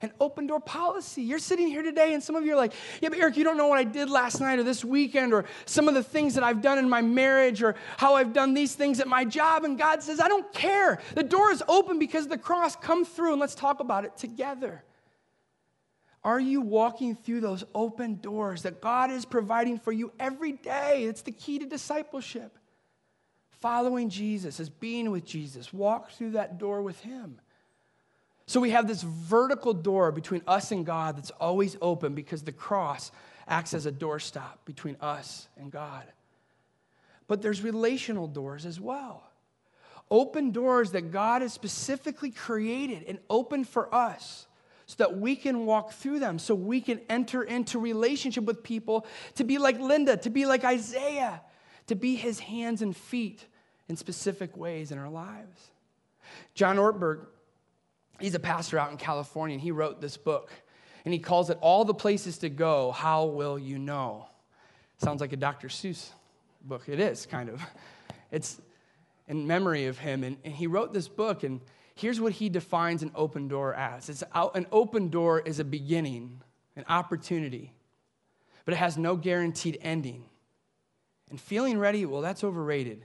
An 0.00 0.12
open 0.20 0.46
door 0.46 0.60
policy. 0.60 1.22
You're 1.22 1.38
sitting 1.38 1.66
here 1.66 1.82
today, 1.82 2.14
and 2.14 2.22
some 2.22 2.36
of 2.36 2.44
you 2.44 2.52
are 2.52 2.56
like, 2.56 2.72
Yeah, 3.00 3.08
but 3.08 3.18
Eric, 3.18 3.36
you 3.36 3.44
don't 3.44 3.56
know 3.56 3.66
what 3.66 3.78
I 3.78 3.84
did 3.84 4.10
last 4.10 4.40
night 4.40 4.58
or 4.58 4.62
this 4.62 4.84
weekend, 4.84 5.32
or 5.32 5.44
some 5.66 5.88
of 5.88 5.94
the 5.94 6.02
things 6.02 6.34
that 6.34 6.44
I've 6.44 6.62
done 6.62 6.78
in 6.78 6.88
my 6.88 7.02
marriage, 7.02 7.62
or 7.62 7.74
how 7.96 8.14
I've 8.14 8.32
done 8.32 8.54
these 8.54 8.74
things 8.74 9.00
at 9.00 9.08
my 9.08 9.24
job. 9.24 9.64
And 9.64 9.78
God 9.78 10.02
says, 10.02 10.20
I 10.20 10.28
don't 10.28 10.52
care. 10.52 11.00
The 11.14 11.22
door 11.22 11.50
is 11.50 11.62
open 11.68 11.98
because 11.98 12.24
of 12.24 12.30
the 12.30 12.38
cross. 12.38 12.76
Come 12.76 13.04
through 13.04 13.32
and 13.32 13.40
let's 13.40 13.54
talk 13.54 13.80
about 13.80 14.04
it 14.04 14.16
together. 14.16 14.84
Are 16.24 16.40
you 16.40 16.60
walking 16.60 17.14
through 17.14 17.40
those 17.40 17.64
open 17.74 18.16
doors 18.16 18.62
that 18.62 18.80
God 18.80 19.10
is 19.10 19.24
providing 19.24 19.78
for 19.78 19.92
you 19.92 20.12
every 20.18 20.52
day? 20.52 21.04
It's 21.04 21.22
the 21.22 21.32
key 21.32 21.58
to 21.60 21.66
discipleship. 21.66 22.58
Following 23.60 24.08
Jesus 24.08 24.60
is 24.60 24.68
being 24.68 25.10
with 25.10 25.24
Jesus. 25.24 25.72
Walk 25.72 26.10
through 26.10 26.32
that 26.32 26.58
door 26.58 26.82
with 26.82 27.00
Him. 27.00 27.40
So 28.48 28.60
we 28.60 28.70
have 28.70 28.88
this 28.88 29.02
vertical 29.02 29.74
door 29.74 30.10
between 30.10 30.40
us 30.46 30.72
and 30.72 30.86
God 30.86 31.18
that's 31.18 31.30
always 31.32 31.76
open 31.82 32.14
because 32.14 32.42
the 32.42 32.50
cross 32.50 33.12
acts 33.46 33.74
as 33.74 33.84
a 33.84 33.92
doorstop 33.92 34.64
between 34.64 34.96
us 35.02 35.46
and 35.58 35.70
God. 35.70 36.04
But 37.26 37.42
there's 37.42 37.62
relational 37.62 38.26
doors 38.26 38.64
as 38.64 38.80
well. 38.80 39.22
Open 40.10 40.50
doors 40.50 40.92
that 40.92 41.12
God 41.12 41.42
has 41.42 41.52
specifically 41.52 42.30
created 42.30 43.04
and 43.06 43.18
opened 43.28 43.68
for 43.68 43.94
us 43.94 44.46
so 44.86 44.94
that 44.96 45.18
we 45.18 45.36
can 45.36 45.66
walk 45.66 45.92
through 45.92 46.18
them, 46.18 46.38
so 46.38 46.54
we 46.54 46.80
can 46.80 47.02
enter 47.10 47.42
into 47.42 47.78
relationship 47.78 48.44
with 48.44 48.62
people 48.62 49.04
to 49.34 49.44
be 49.44 49.58
like 49.58 49.78
Linda, 49.78 50.16
to 50.16 50.30
be 50.30 50.46
like 50.46 50.64
Isaiah, 50.64 51.42
to 51.88 51.94
be 51.94 52.16
his 52.16 52.38
hands 52.38 52.80
and 52.80 52.96
feet 52.96 53.44
in 53.90 53.96
specific 53.96 54.56
ways 54.56 54.90
in 54.90 54.96
our 54.96 55.10
lives. 55.10 55.70
John 56.54 56.76
Ortberg, 56.76 57.26
he's 58.20 58.34
a 58.34 58.40
pastor 58.40 58.78
out 58.78 58.90
in 58.90 58.96
California, 58.96 59.54
and 59.54 59.62
he 59.62 59.70
wrote 59.70 60.00
this 60.00 60.16
book, 60.16 60.50
and 61.04 61.12
he 61.12 61.20
calls 61.20 61.50
it 61.50 61.58
All 61.60 61.84
the 61.84 61.94
Places 61.94 62.38
to 62.38 62.48
Go, 62.48 62.92
How 62.92 63.26
Will 63.26 63.58
You 63.58 63.78
Know? 63.78 64.28
Sounds 64.98 65.20
like 65.20 65.32
a 65.32 65.36
Dr. 65.36 65.68
Seuss 65.68 66.10
book. 66.62 66.88
It 66.88 67.00
is, 67.00 67.26
kind 67.26 67.48
of. 67.48 67.62
It's 68.30 68.60
in 69.26 69.46
memory 69.46 69.86
of 69.86 69.98
him, 69.98 70.24
and, 70.24 70.36
and 70.44 70.52
he 70.52 70.66
wrote 70.66 70.92
this 70.92 71.08
book, 71.08 71.42
and 71.42 71.60
here's 71.94 72.20
what 72.20 72.32
he 72.32 72.48
defines 72.48 73.02
an 73.02 73.10
open 73.14 73.48
door 73.48 73.74
as 73.74 74.08
it's 74.08 74.22
an 74.34 74.66
open 74.70 75.08
door 75.08 75.40
is 75.40 75.60
a 75.60 75.64
beginning, 75.64 76.40
an 76.76 76.84
opportunity, 76.88 77.72
but 78.64 78.74
it 78.74 78.76
has 78.78 78.98
no 78.98 79.16
guaranteed 79.16 79.78
ending. 79.80 80.24
And 81.30 81.40
feeling 81.40 81.78
ready, 81.78 82.06
well, 82.06 82.22
that's 82.22 82.44
overrated. 82.44 83.04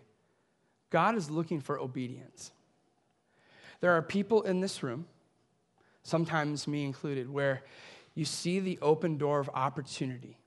God 0.90 1.16
is 1.16 1.30
looking 1.30 1.60
for 1.60 1.80
obedience. 1.80 2.52
There 3.84 3.92
are 3.92 4.02
people 4.02 4.44
in 4.44 4.62
this 4.62 4.82
room, 4.82 5.08
sometimes 6.04 6.70
me 6.70 6.86
included, 6.86 7.30
where 7.30 7.64
you 8.16 8.24
see 8.24 8.62
the 8.62 8.80
open 8.82 9.18
door 9.18 9.42
of 9.42 9.50
opportunity. 9.54 10.38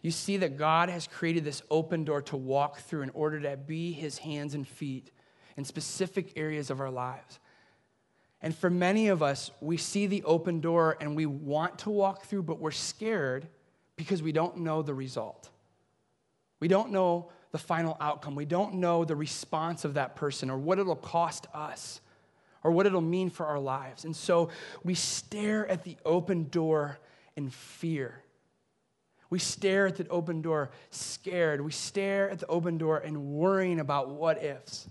You 0.00 0.12
see 0.12 0.36
that 0.36 0.56
God 0.56 0.88
has 0.88 1.08
created 1.08 1.42
this 1.42 1.60
open 1.72 2.04
door 2.04 2.22
to 2.22 2.36
walk 2.36 2.78
through 2.78 3.02
in 3.02 3.10
order 3.14 3.40
to 3.40 3.56
be 3.56 3.90
his 3.90 4.18
hands 4.18 4.54
and 4.54 4.64
feet 4.64 5.10
in 5.56 5.64
specific 5.64 6.34
areas 6.36 6.70
of 6.70 6.80
our 6.80 6.88
lives. 6.88 7.40
And 8.40 8.54
for 8.54 8.70
many 8.70 9.08
of 9.08 9.24
us, 9.24 9.50
we 9.60 9.76
see 9.76 10.06
the 10.06 10.22
open 10.22 10.60
door 10.60 10.96
and 11.00 11.16
we 11.16 11.26
want 11.26 11.80
to 11.80 11.90
walk 11.90 12.26
through, 12.26 12.44
but 12.44 12.60
we're 12.60 12.70
scared 12.70 13.48
because 13.96 14.22
we 14.22 14.30
don't 14.30 14.58
know 14.58 14.82
the 14.82 14.94
result. 14.94 15.50
We 16.60 16.68
don't 16.68 16.92
know 16.92 17.32
the 17.50 17.58
final 17.58 17.96
outcome. 18.00 18.36
We 18.36 18.44
don't 18.44 18.74
know 18.74 19.04
the 19.04 19.16
response 19.16 19.84
of 19.84 19.94
that 19.94 20.14
person 20.14 20.48
or 20.48 20.56
what 20.56 20.78
it'll 20.78 20.94
cost 20.94 21.48
us 21.52 22.02
or 22.66 22.72
what 22.72 22.84
it'll 22.84 23.00
mean 23.00 23.30
for 23.30 23.46
our 23.46 23.60
lives. 23.60 24.04
And 24.04 24.16
so 24.16 24.48
we 24.82 24.94
stare 24.94 25.68
at 25.68 25.84
the 25.84 25.96
open 26.04 26.48
door 26.48 26.98
in 27.36 27.48
fear. 27.48 28.24
We 29.30 29.38
stare 29.38 29.86
at 29.86 29.94
the 29.94 30.08
open 30.08 30.42
door 30.42 30.72
scared. 30.90 31.60
We 31.60 31.70
stare 31.70 32.28
at 32.28 32.40
the 32.40 32.48
open 32.48 32.76
door 32.76 32.98
and 32.98 33.34
worrying 33.34 33.78
about 33.78 34.08
what 34.10 34.42
ifs. 34.42 34.88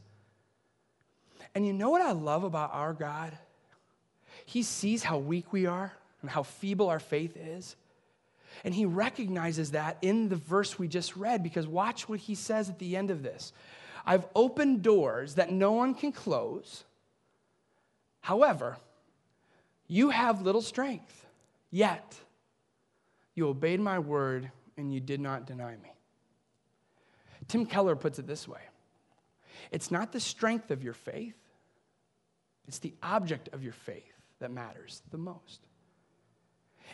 And 1.53 1.67
you 1.67 1.73
know 1.73 1.89
what 1.89 2.01
I 2.01 2.13
love 2.13 2.45
about 2.45 2.73
our 2.73 2.93
God? 2.93 3.37
He 4.45 4.63
sees 4.63 5.03
how 5.03 5.17
weak 5.17 5.51
we 5.51 5.65
are 5.65 5.91
and 6.21 6.31
how 6.31 6.43
feeble 6.43 6.87
our 6.87 7.01
faith 7.01 7.35
is. 7.35 7.75
And 8.63 8.73
he 8.73 8.85
recognizes 8.85 9.71
that 9.71 9.97
in 10.01 10.29
the 10.29 10.37
verse 10.37 10.79
we 10.79 10.87
just 10.87 11.17
read, 11.17 11.43
because 11.43 11.67
watch 11.67 12.07
what 12.07 12.19
he 12.19 12.35
says 12.35 12.69
at 12.69 12.79
the 12.79 12.95
end 12.95 13.11
of 13.11 13.21
this 13.21 13.51
I've 14.05 14.25
opened 14.33 14.81
doors 14.81 15.35
that 15.35 15.51
no 15.51 15.73
one 15.73 15.93
can 15.93 16.13
close. 16.13 16.85
However, 18.25 18.77
you 19.85 20.09
have 20.09 20.41
little 20.41 20.63
strength, 20.63 21.27
yet 21.69 22.15
you 23.35 23.47
obeyed 23.47 23.79
my 23.79 23.99
word 23.99 24.49
and 24.77 24.91
you 24.91 24.99
did 24.99 25.19
not 25.19 25.45
deny 25.45 25.75
me. 25.75 25.91
Tim 27.47 27.67
Keller 27.67 27.95
puts 27.95 28.17
it 28.17 28.25
this 28.25 28.47
way 28.47 28.61
it's 29.71 29.91
not 29.91 30.11
the 30.11 30.19
strength 30.19 30.71
of 30.71 30.83
your 30.83 30.93
faith, 30.93 31.37
it's 32.67 32.79
the 32.79 32.95
object 33.03 33.49
of 33.53 33.61
your 33.61 33.73
faith 33.73 34.23
that 34.39 34.49
matters 34.49 35.03
the 35.11 35.19
most. 35.19 35.59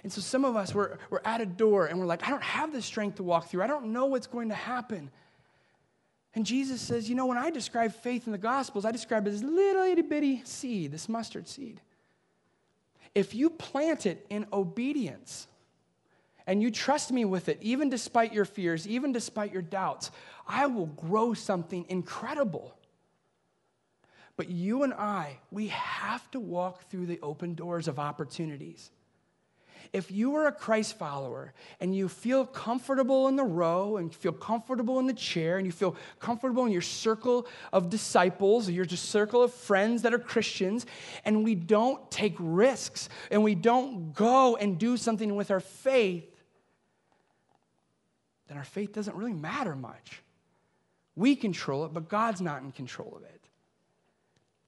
And 0.04 0.12
so 0.12 0.20
some 0.20 0.44
of 0.44 0.58
us, 0.58 0.76
we're, 0.76 0.98
we're 1.10 1.22
at 1.24 1.40
a 1.40 1.46
door 1.46 1.86
and 1.86 1.98
we're 1.98 2.08
like, 2.08 2.28
I 2.28 2.30
don't 2.30 2.44
have 2.44 2.74
the 2.74 2.82
strength 2.82 3.16
to 3.16 3.24
walk 3.24 3.48
through. 3.48 3.64
I 3.64 3.68
don't 3.68 3.94
know 3.94 4.08
what's 4.08 4.28
going 4.28 4.50
to 4.50 4.56
happen. 4.56 5.10
And 6.34 6.46
Jesus 6.46 6.82
says, 6.82 7.10
You 7.10 7.16
know, 7.16 7.26
when 7.26 7.38
I 7.38 7.50
describe 7.50 7.94
faith 7.94 8.26
in 8.26 8.32
the 8.32 8.38
Gospels, 8.38 8.86
I 8.86 8.92
describe 8.92 9.28
it 9.28 9.34
as 9.34 9.44
little 9.44 9.84
itty 9.84 10.02
bitty 10.02 10.42
seed, 10.46 10.92
this 10.92 11.10
mustard 11.10 11.48
seed. 11.48 11.82
If 13.14 13.36
you 13.36 13.50
plant 13.50 14.06
it 14.06 14.26
in 14.30 14.46
obedience 14.54 15.48
and 16.48 16.62
you 16.62 16.72
trust 16.72 17.12
me 17.12 17.26
with 17.26 17.50
it, 17.50 17.58
even 17.62 17.90
despite 17.90 18.34
your 18.34 18.46
fears, 18.46 18.88
even 18.88 19.12
despite 19.12 19.52
your 19.52 19.62
doubts, 19.62 20.12
I 20.48 20.68
will 20.68 20.88
grow 20.88 21.34
something 21.34 21.86
incredible. 21.90 22.78
But 24.38 24.50
you 24.50 24.84
and 24.84 24.94
I, 24.94 25.38
we 25.52 25.68
have 25.68 26.32
to 26.32 26.40
walk 26.40 26.90
through 26.90 27.08
the 27.08 27.20
open 27.22 27.54
doors 27.54 27.88
of 27.90 28.00
opportunities. 28.00 28.90
If 29.94 30.12
you 30.12 30.36
are 30.36 30.48
a 30.48 30.52
Christ 30.52 30.98
follower 30.98 31.54
and 31.80 31.96
you 31.96 32.08
feel 32.08 32.46
comfortable 32.46 33.28
in 33.28 33.36
the 33.36 33.44
row 33.44 33.98
and 33.98 34.14
feel 34.14 34.32
comfortable 34.32 35.00
in 35.00 35.08
the 35.08 35.14
chair 35.14 35.58
and 35.58 35.66
you 35.66 35.72
feel 35.72 35.96
comfortable 36.20 36.66
in 36.66 36.72
your 36.72 36.82
circle 36.82 37.48
of 37.74 37.90
disciples 37.90 38.70
or 38.70 38.72
your 38.72 38.88
circle 38.88 39.44
of 39.44 39.54
friends 39.54 40.02
that 40.04 40.14
are 40.14 40.20
Christians, 40.20 40.86
and 41.26 41.44
we 41.44 41.56
don't 41.56 42.10
take 42.10 42.36
risks 42.40 43.10
and 43.30 43.44
we 43.44 43.56
don't 43.56 44.14
go 44.14 44.56
and 44.56 44.78
do 44.78 44.98
something 44.98 45.36
with 45.36 45.52
our 45.52 45.60
faith, 45.60 46.26
then 48.48 48.58
our 48.58 48.64
faith 48.64 48.94
doesn't 48.94 49.16
really 49.16 49.34
matter 49.34 49.76
much. 49.76 50.22
We 51.16 51.36
control 51.36 51.86
it, 51.86 51.94
but 51.94 52.10
God's 52.10 52.42
not 52.42 52.62
in 52.62 52.72
control 52.72 53.14
of 53.16 53.24
it. 53.24 53.41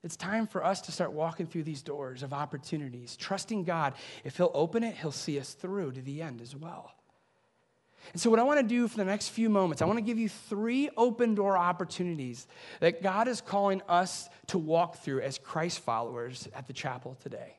It's 0.03 0.17
time 0.17 0.47
for 0.47 0.63
us 0.65 0.81
to 0.81 0.91
start 0.91 1.13
walking 1.13 1.47
through 1.47 1.63
these 1.63 1.81
doors 1.81 2.23
of 2.23 2.33
opportunities, 2.33 3.15
trusting 3.15 3.63
God. 3.63 3.93
If 4.25 4.37
He'll 4.37 4.51
open 4.53 4.83
it, 4.83 4.95
He'll 4.95 5.13
see 5.13 5.39
us 5.39 5.53
through 5.53 5.93
to 5.93 6.01
the 6.01 6.21
end 6.21 6.41
as 6.41 6.55
well. 6.55 6.91
And 8.11 8.21
so, 8.21 8.29
what 8.29 8.37
I 8.37 8.43
want 8.43 8.59
to 8.59 8.67
do 8.67 8.89
for 8.89 8.97
the 8.97 9.05
next 9.05 9.29
few 9.29 9.49
moments, 9.49 9.81
I 9.81 9.85
want 9.85 9.97
to 9.97 10.03
give 10.03 10.19
you 10.19 10.27
three 10.27 10.89
open 10.97 11.35
door 11.35 11.57
opportunities 11.57 12.47
that 12.81 13.01
God 13.01 13.29
is 13.29 13.39
calling 13.39 13.81
us 13.87 14.27
to 14.47 14.57
walk 14.57 14.97
through 14.97 15.21
as 15.21 15.37
Christ 15.37 15.79
followers 15.79 16.49
at 16.53 16.67
the 16.67 16.73
chapel 16.73 17.15
today. 17.21 17.55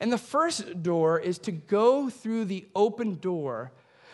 And 0.00 0.12
the 0.12 0.18
first 0.18 0.82
door 0.84 1.18
is 1.18 1.38
to 1.40 1.52
go 1.52 2.08
through 2.08 2.44
the 2.44 2.66
open 2.76 3.16
door 3.16 3.72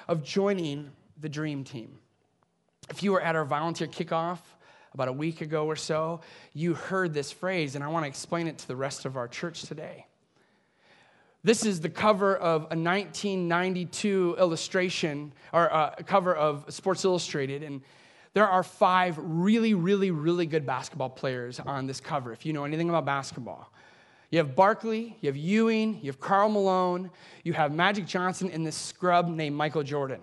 of 0.08 0.22
joining 0.22 0.90
the 1.20 1.28
dream 1.28 1.64
team. 1.64 1.98
If 2.88 3.02
you 3.02 3.12
were 3.12 3.20
at 3.20 3.36
our 3.36 3.44
volunteer 3.44 3.86
kickoff 3.86 4.38
about 4.92 5.08
a 5.08 5.12
week 5.12 5.40
ago 5.40 5.66
or 5.66 5.76
so, 5.76 6.20
you 6.52 6.74
heard 6.74 7.14
this 7.14 7.30
phrase, 7.30 7.74
and 7.74 7.84
I 7.84 7.88
want 7.88 8.04
to 8.04 8.08
explain 8.08 8.46
it 8.46 8.58
to 8.58 8.68
the 8.68 8.76
rest 8.76 9.04
of 9.04 9.16
our 9.16 9.28
church 9.28 9.62
today. 9.62 10.06
This 11.42 11.64
is 11.64 11.80
the 11.80 11.88
cover 11.88 12.36
of 12.36 12.62
a 12.62 12.76
1992 12.76 14.36
illustration, 14.38 15.32
or 15.52 15.66
a 15.66 15.74
uh, 15.74 15.94
cover 16.04 16.34
of 16.34 16.66
Sports 16.68 17.04
Illustrated. 17.04 17.62
And 17.62 17.80
there 18.34 18.46
are 18.46 18.62
five 18.62 19.16
really, 19.18 19.72
really, 19.72 20.10
really 20.10 20.44
good 20.44 20.66
basketball 20.66 21.08
players 21.08 21.58
on 21.58 21.86
this 21.86 21.98
cover, 21.98 22.32
if 22.32 22.44
you 22.44 22.52
know 22.52 22.64
anything 22.64 22.90
about 22.90 23.06
basketball. 23.06 23.72
You 24.30 24.38
have 24.38 24.54
Barkley, 24.54 25.16
you 25.22 25.28
have 25.28 25.36
Ewing, 25.36 25.98
you 26.02 26.10
have 26.10 26.20
Karl 26.20 26.50
Malone, 26.50 27.10
you 27.42 27.52
have 27.54 27.72
Magic 27.72 28.06
Johnson, 28.06 28.50
and 28.52 28.64
this 28.64 28.76
scrub 28.76 29.28
named 29.28 29.56
Michael 29.56 29.82
Jordan. 29.82 30.20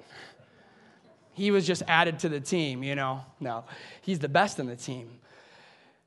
He 1.38 1.52
was 1.52 1.68
just 1.68 1.84
added 1.88 2.18
to 2.20 2.30
the 2.30 2.40
team, 2.40 2.84
you 2.84 2.96
know? 2.96 3.24
No, 3.40 3.64
he's 4.02 4.18
the 4.18 4.28
best 4.28 4.58
in 4.58 4.66
the 4.66 4.76
team. 4.76 5.08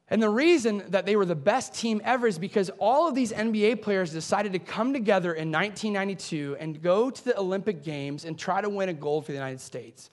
And 0.09 0.21
the 0.21 0.29
reason 0.29 0.83
that 0.89 1.07
they 1.07 1.15
were 1.15 1.25
the 1.25 1.37
best 1.37 1.73
team 1.73 2.03
ever 2.05 2.27
is 2.27 2.37
because 2.37 2.69
all 2.81 3.07
of 3.07 3.15
these 3.15 3.33
NBA 3.33 3.81
players 3.81 4.11
decided 4.11 4.53
to 4.55 4.59
come 4.59 4.93
together 4.93 5.33
in 5.33 5.53
1992 5.53 6.57
and 6.59 6.83
go 6.83 7.11
to 7.11 7.25
the 7.25 7.39
Olympic 7.39 7.85
Games 7.85 8.25
and 8.25 8.37
try 8.37 8.61
to 8.61 8.69
win 8.69 8.89
a 8.89 8.93
gold 8.93 9.25
for 9.25 9.31
the 9.31 9.39
United 9.39 9.61
States. 9.61 10.11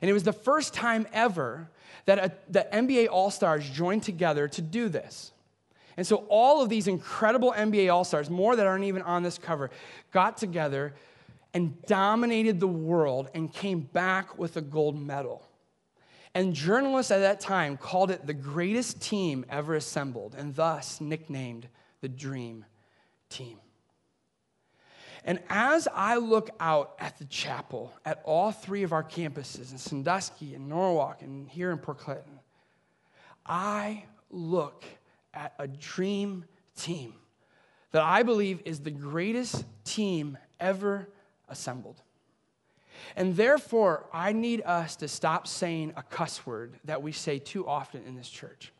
And 0.00 0.08
it 0.08 0.12
was 0.12 0.22
the 0.22 0.32
first 0.32 0.72
time 0.72 1.04
ever 1.12 1.68
that 2.04 2.40
a, 2.54 2.64
NBA 2.72 3.08
All 3.10 3.32
Stars 3.32 3.68
joined 3.68 4.04
together 4.04 4.46
to 4.46 4.62
do 4.62 4.88
this. 4.88 5.32
And 5.96 6.06
so 6.06 6.24
all 6.28 6.62
of 6.62 6.68
these 6.68 6.86
incredible 6.86 7.52
NBA 7.52 7.92
All 7.92 8.04
Stars, 8.04 8.30
more 8.30 8.54
that 8.54 8.68
aren't 8.68 8.84
even 8.84 9.02
on 9.02 9.24
this 9.24 9.36
cover, 9.36 9.72
got 10.12 10.36
together 10.36 10.94
and 11.52 11.80
dominated 11.82 12.60
the 12.60 12.68
world 12.68 13.28
and 13.34 13.52
came 13.52 13.80
back 13.80 14.38
with 14.38 14.56
a 14.56 14.60
gold 14.60 15.00
medal. 15.00 15.46
And 16.34 16.54
journalists 16.54 17.10
at 17.10 17.18
that 17.18 17.40
time 17.40 17.76
called 17.76 18.10
it 18.10 18.26
the 18.26 18.34
greatest 18.34 19.00
team 19.02 19.44
ever 19.48 19.74
assembled, 19.74 20.34
and 20.38 20.54
thus 20.54 21.00
nicknamed 21.00 21.68
the 22.00 22.08
Dream 22.08 22.64
Team. 23.28 23.58
And 25.24 25.40
as 25.48 25.86
I 25.92 26.16
look 26.16 26.50
out 26.60 26.94
at 26.98 27.18
the 27.18 27.26
chapel, 27.26 27.92
at 28.04 28.22
all 28.24 28.52
three 28.52 28.84
of 28.84 28.92
our 28.92 29.04
campuses 29.04 29.72
in 29.72 29.78
Sandusky 29.78 30.54
and 30.54 30.68
Norwalk 30.68 31.22
and 31.22 31.48
here 31.48 31.72
in 31.72 31.78
Port 31.78 31.98
Clinton, 31.98 32.40
I 33.44 34.04
look 34.30 34.84
at 35.34 35.52
a 35.58 35.68
dream 35.68 36.44
team 36.76 37.14
that 37.90 38.02
I 38.02 38.22
believe 38.22 38.62
is 38.64 38.80
the 38.80 38.90
greatest 38.90 39.64
team 39.84 40.38
ever 40.58 41.08
assembled. 41.50 42.02
And 43.16 43.36
therefore, 43.36 44.06
I 44.12 44.32
need 44.32 44.62
us 44.62 44.96
to 44.96 45.08
stop 45.08 45.46
saying 45.46 45.92
a 45.96 46.02
cuss 46.02 46.46
word 46.46 46.78
that 46.84 47.02
we 47.02 47.12
say 47.12 47.38
too 47.38 47.66
often 47.66 48.02
in 48.06 48.16
this 48.16 48.28
church. 48.28 48.72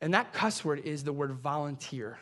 And 0.00 0.14
that 0.14 0.32
cuss 0.32 0.64
word 0.64 0.80
is 0.80 1.04
the 1.04 1.12
word 1.12 1.32
volunteer. 1.32 2.18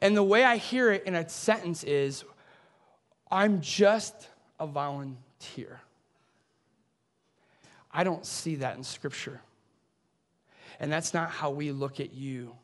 And 0.00 0.16
the 0.16 0.22
way 0.22 0.44
I 0.44 0.56
hear 0.56 0.92
it 0.92 1.04
in 1.04 1.14
a 1.14 1.28
sentence 1.28 1.84
is 1.84 2.24
I'm 3.30 3.60
just 3.60 4.28
a 4.60 4.66
volunteer. 4.66 5.80
I 7.90 8.04
don't 8.04 8.24
see 8.26 8.56
that 8.56 8.76
in 8.76 8.84
Scripture. 8.84 9.40
And 10.78 10.92
that's 10.92 11.14
not 11.14 11.30
how 11.30 11.50
we 11.50 11.72
look 11.72 12.00
at 12.00 12.12
you 12.12 12.54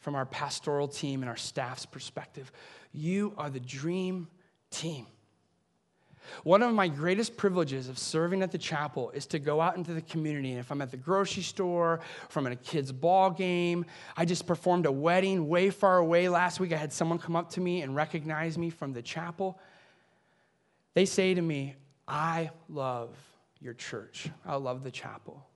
from 0.00 0.14
our 0.14 0.26
pastoral 0.26 0.88
team 0.88 1.22
and 1.22 1.30
our 1.30 1.36
staff's 1.36 1.86
perspective. 1.86 2.50
You 2.92 3.34
are 3.36 3.50
the 3.50 3.60
dream 3.60 4.28
team. 4.70 5.06
One 6.42 6.62
of 6.62 6.74
my 6.74 6.88
greatest 6.88 7.36
privileges 7.36 7.88
of 7.88 7.98
serving 7.98 8.42
at 8.42 8.50
the 8.50 8.58
chapel 8.58 9.10
is 9.10 9.26
to 9.26 9.38
go 9.38 9.60
out 9.60 9.76
into 9.76 9.94
the 9.94 10.02
community. 10.02 10.50
And 10.50 10.60
if 10.60 10.70
I'm 10.70 10.82
at 10.82 10.90
the 10.90 10.96
grocery 10.96 11.42
store, 11.42 12.00
if 12.28 12.36
I'm 12.36 12.46
at 12.46 12.52
a 12.52 12.56
kid's 12.56 12.92
ball 12.92 13.30
game, 13.30 13.86
I 14.16 14.24
just 14.24 14.46
performed 14.46 14.86
a 14.86 14.92
wedding 14.92 15.48
way 15.48 15.70
far 15.70 15.98
away 15.98 16.28
last 16.28 16.60
week. 16.60 16.72
I 16.72 16.76
had 16.76 16.92
someone 16.92 17.18
come 17.18 17.36
up 17.36 17.50
to 17.50 17.60
me 17.60 17.82
and 17.82 17.94
recognize 17.94 18.58
me 18.58 18.70
from 18.70 18.92
the 18.92 19.02
chapel. 19.02 19.58
They 20.94 21.04
say 21.04 21.34
to 21.34 21.42
me, 21.42 21.74
I 22.08 22.50
love 22.68 23.16
your 23.60 23.74
church. 23.74 24.28
I 24.44 24.56
love 24.56 24.82
the 24.82 24.90
chapel. 24.90 25.46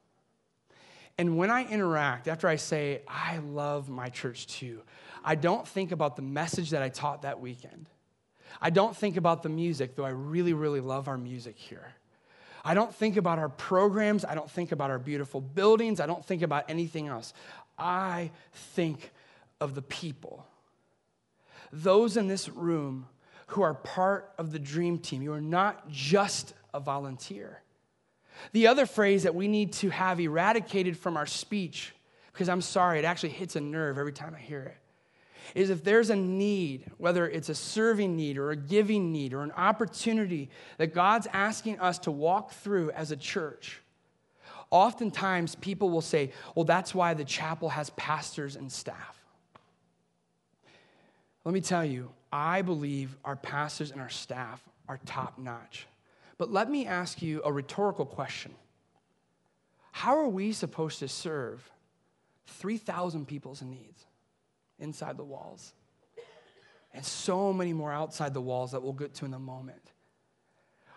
And 1.19 1.37
when 1.37 1.51
I 1.51 1.67
interact, 1.67 2.29
after 2.29 2.49
I 2.49 2.57
say, 2.57 3.03
I 3.07 3.39
love 3.39 3.89
my 3.89 4.09
church 4.09 4.47
too, 4.47 4.81
I 5.25 5.35
don't 5.35 5.67
think 5.67 5.93
about 5.93 6.17
the 6.17 6.23
message 6.23 6.71
that 6.71 6.83
I 6.83 6.89
taught 6.89 7.23
that 7.23 7.41
weekend. 7.41 7.89
I 8.61 8.71
don't 8.71 8.97
think 8.97 9.17
about 9.17 9.43
the 9.43 9.49
music, 9.49 9.97
though 9.97 10.05
I 10.05 10.11
really, 10.11 10.53
really 10.53 10.81
love 10.81 11.09
our 11.09 11.19
music 11.19 11.57
here. 11.57 11.93
I 12.65 12.75
don't 12.75 12.95
think 12.95 13.17
about 13.17 13.39
our 13.39 13.49
programs. 13.49 14.25
I 14.25 14.35
don't 14.35 14.51
think 14.51 14.73
about 14.73 14.91
our 14.91 14.99
beautiful 14.99 15.41
buildings. 15.41 16.01
I 16.01 16.07
don't 16.07 16.25
think 16.25 16.43
about 16.43 16.65
anything 16.69 17.09
else. 17.09 17.33
I 17.79 18.31
think 18.53 19.13
of 19.61 19.75
the 19.75 19.83
people. 19.83 20.47
Those 21.73 22.17
in 22.17 22.29
this 22.29 22.49
room 22.49 23.07
who 23.49 23.63
are 23.63 23.75
part 23.75 24.33
of 24.39 24.53
the 24.53 24.59
dream 24.59 24.99
team. 24.99 25.23
You 25.23 25.33
are 25.33 25.41
not 25.41 25.89
just 25.89 26.55
a 26.73 26.81
volunteer. 26.81 27.63
The 28.53 28.69
other 28.69 28.87
phrase 28.87 29.25
that 29.25 29.35
we 29.35 29.49
need 29.49 29.73
to 29.75 29.91
have 29.91 30.21
eradicated 30.21 30.97
from 30.97 31.17
our 31.17 31.27
speech, 31.27 31.93
because 32.33 32.49
I'm 32.49 32.61
sorry, 32.61 32.99
it 32.99 33.05
actually 33.05 33.31
hits 33.31 33.57
a 33.57 33.61
nerve 33.61 33.99
every 33.99 34.13
time 34.13 34.35
I 34.37 34.41
hear 34.41 34.63
it, 34.63 34.77
is 35.55 35.71
if 35.71 35.85
there's 35.85 36.11
a 36.11 36.17
need, 36.17 36.91
whether 36.99 37.29
it's 37.29 37.49
a 37.49 37.55
serving 37.55 38.17
need 38.17 38.39
or 38.39 38.51
a 38.51 38.57
giving 38.57 39.13
need 39.13 39.35
or 39.35 39.43
an 39.43 39.53
opportunity 39.53 40.51
that 40.79 40.95
God's 40.95 41.27
asking 41.33 41.81
us 41.81 41.99
to 42.01 42.11
walk 42.11 42.53
through 42.53 42.91
as 42.93 43.11
a 43.11 43.17
church, 43.17 43.81
oftentimes 44.71 45.55
people 45.57 45.91
will 45.91 46.01
say, 46.01 46.33
well, 46.55 46.65
that's 46.65 46.95
why 46.95 47.15
the 47.15 47.25
chapel 47.25 47.69
has 47.69 47.91
pastors 47.91 48.57
and 48.57 48.71
staff. 48.71 49.17
Let 51.45 51.55
me 51.55 51.61
tell 51.61 51.85
you, 51.85 52.11
I 52.33 52.63
believe 52.63 53.17
our 53.25 53.37
pastors 53.37 53.91
and 53.91 54.01
our 54.01 54.11
staff 54.11 54.63
are 54.89 54.99
top 55.07 55.39
notch. 55.39 55.87
But 56.39 56.53
let 56.53 56.71
me 56.71 56.87
ask 56.87 57.23
you 57.23 57.43
a 57.45 57.53
rhetorical 57.53 58.07
question 58.07 58.55
How 59.93 60.17
are 60.19 60.29
we 60.29 60.53
supposed 60.53 60.99
to 61.01 61.09
serve 61.09 61.71
3,000 62.47 63.27
people's 63.27 63.63
needs? 63.63 64.07
Inside 64.81 65.17
the 65.17 65.25
walls. 65.25 65.73
And 66.93 67.05
so 67.05 67.53
many 67.53 67.73
more 67.73 67.93
outside 67.93 68.35
the 68.35 68.41
walls 68.41 68.73
that 68.73 68.83
we'll 68.83 68.93
get 68.93 69.15
to 69.15 69.25
in 69.25 69.35
a 69.35 69.39
moment. 69.39 69.93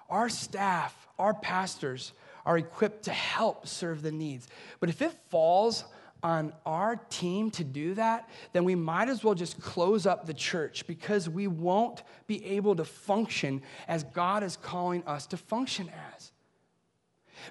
Our 0.10 0.30
staff, 0.30 1.08
our 1.20 1.34
pastors 1.34 2.14
are 2.46 2.58
equipped 2.58 3.04
to 3.04 3.12
help 3.12 3.68
serve 3.68 4.02
the 4.02 4.12
needs. 4.12 4.48
But 4.80 4.90
if 4.90 5.02
it 5.02 5.14
falls 5.30 5.86
on 6.22 6.54
our 6.66 6.96
team 7.10 7.52
to 7.52 7.64
do 7.64 7.94
that, 7.96 8.30
then 8.54 8.64
we 8.64 8.76
might 8.76 9.10
as 9.10 9.24
well 9.24 9.36
just 9.36 9.62
close 9.62 10.06
up 10.06 10.26
the 10.26 10.34
church 10.34 10.88
because 10.88 11.30
we 11.30 11.48
won't 11.48 12.04
be 12.28 12.44
able 12.46 12.76
to 12.76 12.86
function 12.86 13.62
as 13.88 14.04
God 14.04 14.44
is 14.44 14.58
calling 14.58 15.04
us 15.06 15.26
to 15.28 15.38
function 15.38 15.90
as. 16.16 16.33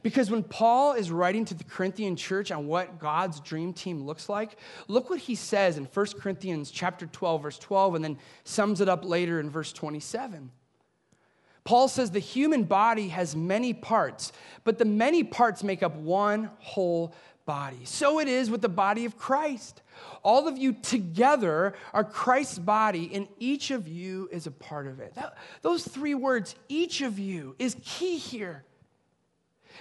Because 0.03 0.31
when 0.31 0.43
Paul 0.43 0.93
is 0.93 1.11
writing 1.11 1.45
to 1.47 1.55
the 1.55 1.65
Corinthian 1.65 2.17
church 2.17 2.51
on 2.51 2.67
what 2.67 2.99
God's 2.99 3.41
dream 3.41 3.73
team 3.73 4.05
looks 4.05 4.29
like, 4.29 4.59
look 4.89 5.11
what 5.11 5.21
he 5.21 5.35
says 5.35 5.77
in 5.77 5.85
1 5.85 6.07
Corinthians 6.19 6.71
chapter 6.71 7.07
12 7.07 7.43
verse 7.43 7.59
12 7.59 7.97
and 7.97 8.05
then 8.05 8.19
sums 8.45 8.81
it 8.81 8.89
up 8.89 9.05
later 9.05 9.41
in 9.41 9.51
verse 9.51 9.73
27. 9.73 10.51
Paul 11.65 11.87
says 11.89 12.11
the 12.11 12.19
human 12.19 12.65
body 12.65 13.09
has 13.09 13.37
many 13.37 13.73
parts, 13.73 14.33
but 14.65 14.79
the 14.79 14.85
many 14.85 15.23
parts 15.23 15.63
make 15.63 15.83
up 15.83 15.95
one 15.95 16.51
whole 16.59 17.15
body. 17.45 17.85
So 17.85 18.19
it 18.19 18.29
is 18.29 18.51
with 18.51 18.63
the 18.63 18.69
body 18.69 19.05
of 19.05 19.17
Christ. 19.17 19.83
All 20.23 20.49
of 20.49 20.59
you 20.59 20.73
together 20.73 21.75
are 21.93 22.05
Christ's 22.05 22.59
body, 22.59 23.11
and 23.15 23.29
each 23.39 23.71
of 23.71 23.89
you 23.89 24.29
is 24.33 24.47
a 24.47 24.51
part 24.51 24.87
of 24.87 25.01
it. 25.01 25.15
That, 25.15 25.37
those 25.63 25.87
three 25.87 26.15
words, 26.15 26.55
each 26.69 27.01
of 27.01 27.19
you, 27.19 27.55
is 27.59 27.77
key 27.85 28.17
here. 28.17 28.65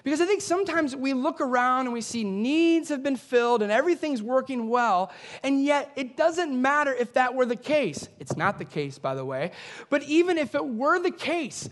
Because 0.04 0.22
I 0.22 0.26
think 0.26 0.42
sometimes 0.42 0.96
we 0.96 1.14
look 1.14 1.42
around 1.42 1.86
and 1.86 1.94
we 1.94 2.02
see 2.02 2.24
needs 2.24 2.90
have 2.90 3.04
been 3.04 3.16
filled 3.16 3.62
and 3.62 3.72
everything's 3.72 4.22
working 4.22 4.70
well, 4.70 5.12
and 5.44 5.64
yet 5.64 5.92
it 5.96 6.18
doesn't 6.18 6.60
matter 6.60 6.94
if 6.94 7.14
that 7.14 7.36
were 7.36 7.46
the 7.46 7.56
case. 7.56 8.10
It's 8.20 8.36
not 8.36 8.58
the 8.60 8.66
case, 8.66 8.98
by 8.98 9.16
the 9.16 9.26
way. 9.26 9.52
But 9.90 10.04
even 10.04 10.38
if 10.38 10.56
it 10.56 10.66
were 10.66 11.00
the 11.00 11.12
case, 11.12 11.70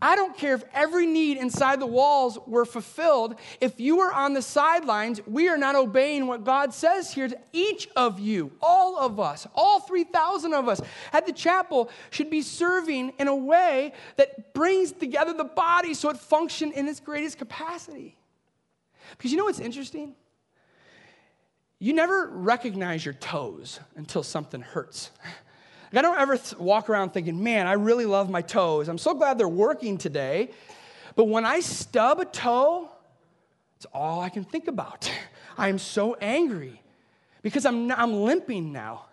I 0.00 0.14
don't 0.14 0.36
care 0.36 0.54
if 0.54 0.62
every 0.74 1.06
need 1.06 1.38
inside 1.38 1.80
the 1.80 1.86
walls 1.86 2.38
were 2.46 2.66
fulfilled. 2.66 3.36
If 3.62 3.80
you 3.80 3.96
were 3.96 4.12
on 4.12 4.34
the 4.34 4.42
sidelines, 4.42 5.20
we 5.26 5.48
are 5.48 5.56
not 5.56 5.74
obeying 5.74 6.26
what 6.26 6.44
God 6.44 6.74
says 6.74 7.14
here 7.14 7.28
to 7.28 7.38
each 7.52 7.88
of 7.96 8.20
you, 8.20 8.52
all 8.60 8.98
of 8.98 9.18
us, 9.18 9.46
all 9.54 9.80
3,000 9.80 10.52
of 10.52 10.68
us 10.68 10.82
at 11.14 11.24
the 11.24 11.32
chapel 11.32 11.88
should 12.10 12.28
be 12.28 12.42
serving 12.42 13.14
in 13.18 13.26
a 13.26 13.34
way 13.34 13.94
that 14.16 14.52
brings 14.52 14.92
together 14.92 15.32
the 15.32 15.44
body 15.44 15.94
so 15.94 16.10
it 16.10 16.18
functions 16.18 16.74
in 16.74 16.86
its 16.88 17.00
greatest 17.00 17.38
capacity. 17.38 18.18
Because 19.12 19.32
you 19.32 19.38
know 19.38 19.44
what's 19.44 19.60
interesting? 19.60 20.14
You 21.78 21.94
never 21.94 22.28
recognize 22.28 23.02
your 23.04 23.14
toes 23.14 23.80
until 23.96 24.22
something 24.22 24.60
hurts. 24.60 25.10
I 25.96 26.02
don't 26.02 26.18
ever 26.18 26.36
th- 26.36 26.58
walk 26.58 26.90
around 26.90 27.10
thinking, 27.10 27.42
man, 27.42 27.66
I 27.66 27.74
really 27.74 28.06
love 28.06 28.30
my 28.30 28.42
toes. 28.42 28.88
I'm 28.88 28.98
so 28.98 29.14
glad 29.14 29.38
they're 29.38 29.48
working 29.48 29.98
today. 29.98 30.50
But 31.14 31.24
when 31.24 31.44
I 31.44 31.60
stub 31.60 32.20
a 32.20 32.24
toe, 32.24 32.90
it's 33.76 33.86
all 33.92 34.20
I 34.20 34.28
can 34.28 34.44
think 34.44 34.68
about. 34.68 35.10
I 35.58 35.68
am 35.68 35.78
so 35.78 36.14
angry 36.16 36.82
because 37.42 37.64
I'm, 37.64 37.90
I'm 37.92 38.12
limping 38.12 38.72
now. 38.72 39.06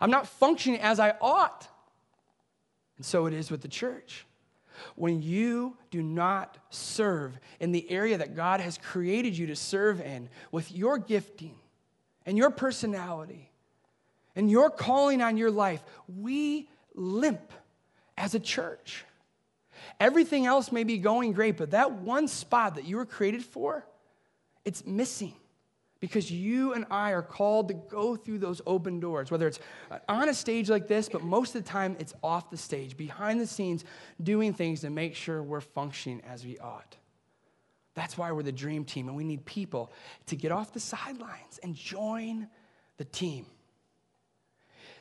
I'm 0.00 0.10
not 0.10 0.26
functioning 0.26 0.80
as 0.80 1.00
I 1.00 1.14
ought. 1.20 1.66
And 2.96 3.06
so 3.06 3.26
it 3.26 3.32
is 3.32 3.50
with 3.50 3.62
the 3.62 3.68
church. 3.68 4.26
When 4.94 5.22
you 5.22 5.76
do 5.90 6.02
not 6.02 6.58
serve 6.70 7.38
in 7.58 7.72
the 7.72 7.90
area 7.90 8.18
that 8.18 8.36
God 8.36 8.60
has 8.60 8.78
created 8.78 9.36
you 9.36 9.46
to 9.46 9.56
serve 9.56 10.00
in 10.00 10.28
with 10.52 10.70
your 10.70 10.98
gifting 10.98 11.56
and 12.26 12.36
your 12.36 12.50
personality, 12.50 13.47
and 14.36 14.50
your 14.50 14.70
calling 14.70 15.20
on 15.20 15.36
your 15.36 15.50
life, 15.50 15.82
we 16.08 16.68
limp 16.94 17.52
as 18.16 18.34
a 18.34 18.40
church. 18.40 19.04
Everything 20.00 20.46
else 20.46 20.72
may 20.72 20.84
be 20.84 20.98
going 20.98 21.32
great, 21.32 21.56
but 21.56 21.70
that 21.70 21.92
one 21.92 22.28
spot 22.28 22.74
that 22.76 22.84
you 22.84 22.96
were 22.96 23.06
created 23.06 23.44
for, 23.44 23.86
it's 24.64 24.84
missing 24.84 25.34
because 26.00 26.30
you 26.30 26.74
and 26.74 26.86
I 26.90 27.12
are 27.12 27.22
called 27.22 27.68
to 27.68 27.74
go 27.74 28.14
through 28.14 28.38
those 28.38 28.60
open 28.66 29.00
doors, 29.00 29.30
whether 29.30 29.48
it's 29.48 29.58
on 30.08 30.28
a 30.28 30.34
stage 30.34 30.70
like 30.70 30.86
this, 30.86 31.08
but 31.08 31.22
most 31.22 31.54
of 31.54 31.64
the 31.64 31.68
time 31.68 31.96
it's 31.98 32.14
off 32.22 32.50
the 32.50 32.56
stage, 32.56 32.96
behind 32.96 33.40
the 33.40 33.46
scenes, 33.46 33.84
doing 34.22 34.52
things 34.52 34.80
to 34.82 34.90
make 34.90 35.16
sure 35.16 35.42
we're 35.42 35.60
functioning 35.60 36.22
as 36.28 36.44
we 36.44 36.58
ought. 36.58 36.96
That's 37.94 38.16
why 38.16 38.30
we're 38.30 38.44
the 38.44 38.52
dream 38.52 38.84
team, 38.84 39.08
and 39.08 39.16
we 39.16 39.24
need 39.24 39.44
people 39.44 39.90
to 40.26 40.36
get 40.36 40.52
off 40.52 40.72
the 40.72 40.80
sidelines 40.80 41.58
and 41.64 41.74
join 41.74 42.46
the 42.96 43.04
team. 43.04 43.46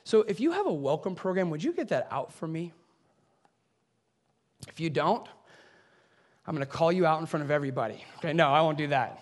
So 0.08 0.22
if 0.22 0.40
you 0.40 0.54
have 0.54 0.68
a 0.68 0.74
welcome 0.74 1.16
program, 1.16 1.50
would 1.50 1.62
you 1.62 1.74
get 1.74 1.90
that 1.90 2.08
out 2.12 2.32
for 2.32 2.48
me? 2.48 2.72
If 4.70 4.80
you 4.80 4.90
don't, 4.90 5.28
I'm 6.46 6.56
going 6.56 6.66
to 6.66 6.72
call 6.72 6.94
you 6.94 7.06
out 7.06 7.20
in 7.20 7.26
front 7.26 7.44
of 7.44 7.52
everybody. 7.52 8.06
Okay, 8.20 8.32
no, 8.32 8.48
I 8.48 8.62
won't 8.62 8.78
do 8.78 8.88
that. 8.88 9.22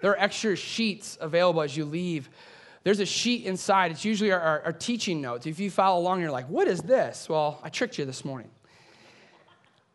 There 0.00 0.12
are 0.12 0.20
extra 0.20 0.54
sheets 0.54 1.18
available 1.20 1.62
as 1.62 1.76
you 1.76 1.84
leave. 1.84 2.30
There's 2.84 3.00
a 3.00 3.04
sheet 3.04 3.44
inside. 3.44 3.90
It's 3.90 4.04
usually 4.04 4.30
our, 4.30 4.38
our, 4.38 4.62
our 4.66 4.72
teaching 4.72 5.20
notes. 5.20 5.48
If 5.48 5.58
you 5.58 5.68
follow 5.68 6.00
along, 6.00 6.20
you're 6.20 6.30
like, 6.30 6.48
what 6.48 6.68
is 6.68 6.78
this? 6.82 7.28
Well, 7.28 7.58
I 7.64 7.68
tricked 7.68 7.98
you 7.98 8.04
this 8.04 8.24
morning. 8.24 8.52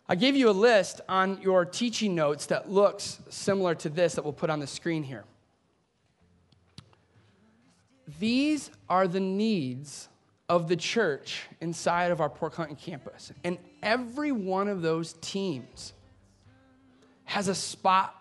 I 0.09 0.15
gave 0.15 0.35
you 0.35 0.49
a 0.49 0.51
list 0.51 0.99
on 1.07 1.41
your 1.41 1.63
teaching 1.63 2.13
notes 2.13 2.47
that 2.47 2.69
looks 2.69 3.19
similar 3.29 3.73
to 3.75 3.87
this 3.87 4.15
that 4.15 4.25
we'll 4.25 4.33
put 4.33 4.49
on 4.49 4.59
the 4.59 4.67
screen 4.67 5.03
here. 5.03 5.23
These 8.19 8.71
are 8.89 9.07
the 9.07 9.19
needs 9.19 10.07
of 10.49 10.69
the 10.69 10.75
church 10.75 11.43
inside 11.59 12.11
of 12.11 12.21
our 12.21 12.29
Port 12.29 12.53
Clinton 12.53 12.77
campus. 12.77 13.31
And 13.43 13.57
every 13.83 14.31
one 14.31 14.67
of 14.69 14.81
those 14.81 15.13
teams 15.21 15.93
has 17.25 17.49
a 17.49 17.55
spot 17.55 18.15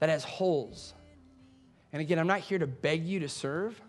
that 0.00 0.08
has 0.08 0.24
holes. 0.24 0.94
And 1.92 2.00
again, 2.00 2.18
I'm 2.18 2.26
not 2.26 2.40
here 2.40 2.58
to 2.58 2.66
beg 2.66 3.04
you 3.04 3.20
to 3.20 3.28
serve. 3.28 3.80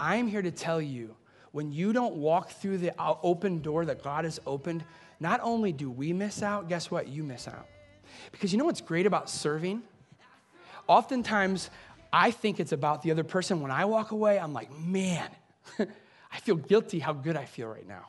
I'm 0.00 0.26
here 0.26 0.42
to 0.42 0.50
tell 0.50 0.80
you 0.80 1.14
when 1.52 1.72
you 1.72 1.92
don't 1.92 2.16
walk 2.16 2.50
through 2.50 2.78
the 2.78 2.94
open 2.98 3.60
door 3.60 3.84
that 3.84 4.02
God 4.02 4.24
has 4.24 4.40
opened, 4.46 4.84
not 5.20 5.40
only 5.42 5.72
do 5.72 5.90
we 5.90 6.12
miss 6.12 6.42
out, 6.42 6.68
guess 6.68 6.90
what? 6.90 7.08
You 7.08 7.22
miss 7.22 7.46
out. 7.46 7.66
Because 8.32 8.52
you 8.52 8.58
know 8.58 8.64
what's 8.64 8.80
great 8.80 9.06
about 9.06 9.28
serving? 9.28 9.82
Oftentimes, 10.86 11.70
I 12.12 12.30
think 12.30 12.60
it's 12.60 12.72
about 12.72 13.02
the 13.02 13.10
other 13.10 13.24
person. 13.24 13.60
When 13.60 13.70
I 13.70 13.84
walk 13.84 14.10
away, 14.10 14.38
I'm 14.38 14.52
like, 14.52 14.76
man, 14.78 15.28
I 15.78 16.38
feel 16.40 16.56
guilty 16.56 16.98
how 16.98 17.12
good 17.12 17.36
I 17.36 17.44
feel 17.44 17.68
right 17.68 17.86
now. 17.86 18.06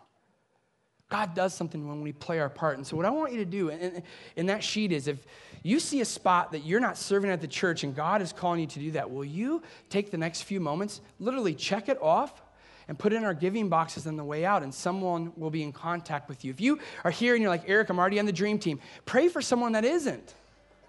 God 1.10 1.36
does 1.36 1.54
something 1.54 1.88
when 1.88 2.02
we 2.02 2.14
play 2.14 2.40
our 2.40 2.50
part. 2.50 2.78
And 2.78 2.88
so, 2.88 2.96
what 2.96 3.06
I 3.06 3.10
want 3.10 3.34
you 3.34 3.40
to 3.40 3.46
do 3.46 3.70
in, 3.70 4.02
in 4.38 4.46
that 4.46 4.64
sheet 4.64 4.94
is 4.94 5.10
if 5.10 5.26
you 5.62 5.80
see 5.80 6.00
a 6.00 6.06
spot 6.06 6.54
that 6.54 6.60
you're 6.60 6.80
not 6.80 6.98
serving 6.98 7.30
at 7.30 7.42
the 7.42 7.48
church 7.48 7.84
and 7.84 7.94
God 7.94 8.22
is 8.22 8.32
calling 8.32 8.62
you 8.62 8.68
to 8.68 8.80
do 8.80 8.92
that, 8.92 9.12
will 9.12 9.26
you 9.26 9.62
take 9.90 10.10
the 10.10 10.18
next 10.18 10.44
few 10.44 10.62
moments, 10.62 11.02
literally 11.20 11.54
check 11.54 11.90
it 11.90 12.02
off, 12.02 12.42
and 12.88 12.98
put 12.98 13.12
in 13.12 13.26
our 13.26 13.34
giving 13.34 13.68
boxes 13.68 14.08
on 14.08 14.16
the 14.16 14.24
way 14.24 14.46
out, 14.46 14.64
and 14.64 14.74
someone 14.74 15.34
will 15.36 15.50
be 15.50 15.64
in 15.64 15.74
contact 15.74 16.30
with 16.30 16.46
you. 16.46 16.52
If 16.52 16.62
you 16.62 16.80
are 17.04 17.12
here 17.12 17.36
and 17.36 17.42
you're 17.42 17.52
like, 17.52 17.64
Eric, 17.68 17.90
I'm 17.90 18.00
already 18.00 18.20
on 18.20 18.26
the 18.26 18.32
dream 18.32 18.58
team, 18.58 18.80
pray 19.06 19.28
for 19.28 19.42
someone 19.42 19.74
that 19.74 19.86
isn't 19.86 20.34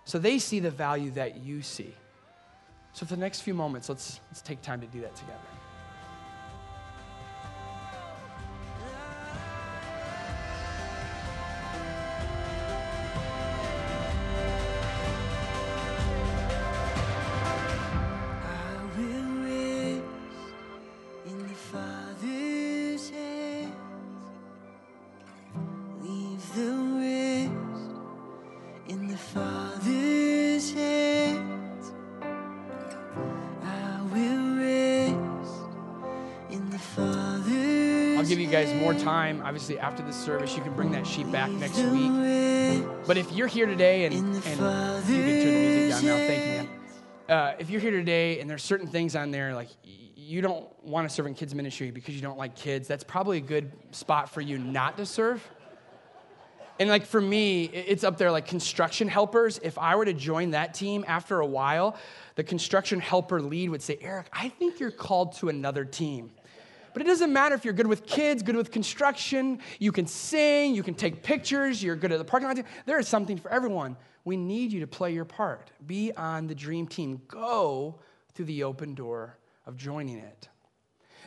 so 0.05 0.19
they 0.19 0.39
see 0.39 0.61
the 0.61 0.71
value 0.71 1.11
that 1.13 1.39
you 1.39 1.63
see. 1.63 1.95
So, 2.95 3.07
for 3.07 3.15
the 3.15 3.21
next 3.21 3.41
few 3.41 3.55
moments, 3.55 3.89
let's, 3.89 4.21
let's 4.31 4.43
take 4.43 4.61
time 4.61 4.81
to 4.81 4.87
do 4.87 5.01
that 5.01 5.15
together. 5.17 5.39
Guys 38.53 38.75
more 38.75 38.93
time. 38.93 39.41
Obviously, 39.43 39.79
after 39.79 40.03
the 40.03 40.13
service, 40.13 40.55
you 40.55 40.63
can 40.63 40.75
bring 40.75 40.93
that 40.93 41.07
sheet 41.07 41.33
back 41.33 41.51
next 41.53 41.79
week. 41.85 42.85
But 43.07 43.17
if 43.17 43.33
you're 43.33 43.47
here 43.47 43.65
today 43.65 44.05
and, 44.05 44.15
and 44.15 44.27
you 44.27 44.41
can 44.43 44.59
turn 44.59 45.05
the 45.07 45.11
music 45.11 45.91
down 45.91 46.05
now, 46.05 46.17
thank 46.17 46.45
you, 46.45 46.69
man. 46.69 46.69
Uh, 47.31 47.55
if 47.59 47.71
you're 47.71 47.81
here 47.81 47.93
today 47.93 48.41
and 48.41 48.51
there's 48.51 48.63
certain 48.63 48.87
things 48.87 49.17
on 49.17 49.31
there 49.31 49.55
like 49.55 49.69
you 49.83 50.43
don't 50.43 50.67
want 50.85 51.09
to 51.09 51.15
serve 51.15 51.27
in 51.27 51.35
kids 51.35 51.55
ministry 51.55 51.91
because 51.91 52.15
you 52.15 52.21
don't 52.21 52.37
like 52.37 52.55
kids, 52.55 52.87
that's 52.87 53.05
probably 53.05 53.39
a 53.39 53.41
good 53.41 53.73
spot 53.91 54.29
for 54.29 54.43
you 54.43 54.59
not 54.59 54.99
to 54.99 55.07
serve. 55.07 55.43
And 56.79 56.91
like 56.91 57.07
for 57.07 57.23
me, 57.23 57.65
it's 57.65 58.05
up 58.05 58.19
there 58.19 58.31
like 58.31 58.47
construction 58.47 59.09
helpers. 59.09 59.61
If 59.63 59.79
I 59.79 59.97
were 59.97 60.05
to 60.05 60.13
join 60.13 60.51
that 60.51 60.75
team 60.75 61.07
after 61.09 61.41
a 61.41 61.47
while, 61.47 61.97
the 62.35 62.45
construction 62.45 63.01
helper 63.01 63.41
lead 63.41 63.71
would 63.71 63.81
say, 63.81 63.97
Eric, 64.03 64.27
I 64.31 64.51
think 64.51 64.79
you're 64.79 64.91
called 64.91 65.37
to 65.37 65.49
another 65.49 65.87
team. 65.87 66.33
But 66.93 67.03
it 67.03 67.07
doesn't 67.07 67.33
matter 67.33 67.55
if 67.55 67.65
you're 67.65 67.75
good 67.75 67.87
with 67.87 68.07
kids, 68.07 68.43
good 68.43 68.57
with 68.57 68.71
construction, 68.71 69.61
you 69.79 69.93
can 69.93 70.07
sing, 70.07 70.75
you 70.75 70.83
can 70.83 70.95
take 70.95 71.23
pictures, 71.23 71.83
you're 71.83 71.97
good 71.97 72.13
at 72.13 72.19
the 72.19 72.25
parking 72.25 72.49
lot. 72.49 72.59
There 72.87 72.99
is 72.99 73.09
something 73.09 73.39
for 73.39 73.51
everyone. 73.51 73.97
We 74.25 74.37
need 74.37 74.73
you 74.73 74.81
to 74.81 74.87
play 74.87 75.13
your 75.13 75.25
part. 75.25 75.71
Be 75.87 76.13
on 76.13 76.47
the 76.47 76.55
dream 76.55 76.87
team. 76.87 77.23
Go 77.29 77.99
through 78.35 78.47
the 78.47 78.65
open 78.65 78.95
door 78.95 79.39
of 79.67 79.77
joining 79.77 80.19
it. 80.19 80.49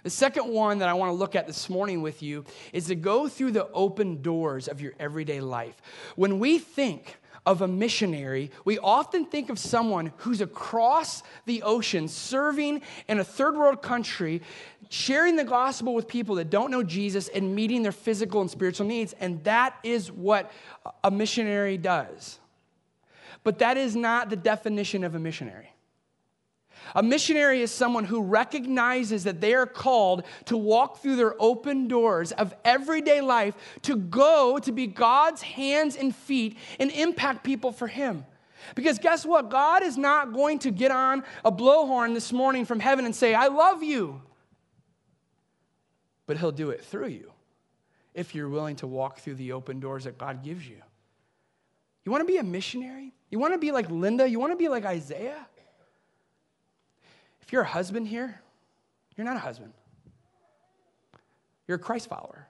The 0.03 0.09
second 0.11 0.47
one 0.47 0.79
that 0.79 0.87
I 0.87 0.93
want 0.93 1.09
to 1.09 1.15
look 1.15 1.35
at 1.35 1.47
this 1.47 1.67
morning 1.67 2.03
with 2.03 2.21
you 2.21 2.45
is 2.73 2.85
to 2.87 2.95
go 2.95 3.27
through 3.27 3.51
the 3.51 3.67
open 3.71 4.21
doors 4.21 4.67
of 4.67 4.79
your 4.79 4.93
everyday 4.99 5.41
life. 5.41 5.81
When 6.15 6.37
we 6.37 6.59
think 6.59 7.17
of 7.45 7.61
a 7.61 7.67
missionary, 7.67 8.51
we 8.63 8.79
often 8.79 9.25
think 9.25 9.49
of 9.49 9.59
someone 9.59 10.11
who's 10.17 10.41
across 10.41 11.21
the 11.45 11.61
ocean 11.61 12.07
serving 12.07 12.81
in 13.07 13.19
a 13.19 13.23
third 13.23 13.55
world 13.55 13.81
country, 13.81 14.41
sharing 14.89 15.35
the 15.35 15.43
gospel 15.43 15.93
with 15.93 16.07
people 16.07 16.35
that 16.35 16.49
don't 16.49 16.71
know 16.71 16.81
Jesus 16.81 17.27
and 17.27 17.55
meeting 17.55 17.83
their 17.83 17.91
physical 17.91 18.41
and 18.41 18.49
spiritual 18.49 18.87
needs. 18.87 19.13
And 19.19 19.43
that 19.43 19.77
is 19.83 20.11
what 20.11 20.51
a 21.03 21.11
missionary 21.11 21.77
does. 21.77 22.39
But 23.43 23.59
that 23.59 23.77
is 23.77 23.95
not 23.95 24.31
the 24.31 24.35
definition 24.35 25.03
of 25.03 25.13
a 25.13 25.19
missionary. 25.19 25.74
A 26.93 27.01
missionary 27.01 27.61
is 27.61 27.71
someone 27.71 28.05
who 28.05 28.21
recognizes 28.21 29.23
that 29.23 29.41
they 29.41 29.53
are 29.53 29.65
called 29.65 30.23
to 30.45 30.57
walk 30.57 31.01
through 31.01 31.15
their 31.15 31.35
open 31.41 31.87
doors 31.87 32.31
of 32.33 32.53
everyday 32.63 33.21
life, 33.21 33.55
to 33.83 33.95
go 33.95 34.59
to 34.59 34.71
be 34.71 34.85
God's 34.85 35.41
hands 35.41 35.95
and 35.95 36.15
feet 36.15 36.57
and 36.79 36.91
impact 36.91 37.43
people 37.43 37.71
for 37.71 37.87
Him. 37.87 38.25
Because 38.75 38.99
guess 38.99 39.25
what? 39.25 39.49
God 39.49 39.83
is 39.83 39.97
not 39.97 40.33
going 40.33 40.59
to 40.59 40.71
get 40.71 40.91
on 40.91 41.23
a 41.43 41.51
blowhorn 41.51 42.13
this 42.13 42.31
morning 42.31 42.65
from 42.65 42.79
heaven 42.79 43.05
and 43.05 43.15
say, 43.15 43.33
I 43.33 43.47
love 43.47 43.83
you. 43.83 44.21
But 46.27 46.37
He'll 46.37 46.51
do 46.51 46.69
it 46.69 46.83
through 46.83 47.07
you 47.07 47.31
if 48.13 48.33
you're 48.33 48.49
willing 48.49 48.75
to 48.77 48.87
walk 48.87 49.19
through 49.19 49.35
the 49.35 49.51
open 49.51 49.79
doors 49.79 50.05
that 50.05 50.17
God 50.17 50.43
gives 50.43 50.67
you. 50.67 50.81
You 52.05 52.11
want 52.11 52.21
to 52.21 52.31
be 52.31 52.37
a 52.37 52.43
missionary? 52.43 53.13
You 53.29 53.39
want 53.39 53.53
to 53.53 53.57
be 53.57 53.71
like 53.71 53.89
Linda? 53.89 54.27
You 54.27 54.39
want 54.39 54.53
to 54.53 54.57
be 54.57 54.69
like 54.69 54.85
Isaiah? 54.85 55.47
If 57.45 57.53
you're 57.53 57.61
a 57.61 57.67
husband 57.67 58.07
here, 58.07 58.41
you're 59.15 59.25
not 59.25 59.35
a 59.35 59.39
husband. 59.39 59.73
You're 61.67 61.77
a 61.77 61.79
Christ 61.79 62.09
follower, 62.09 62.47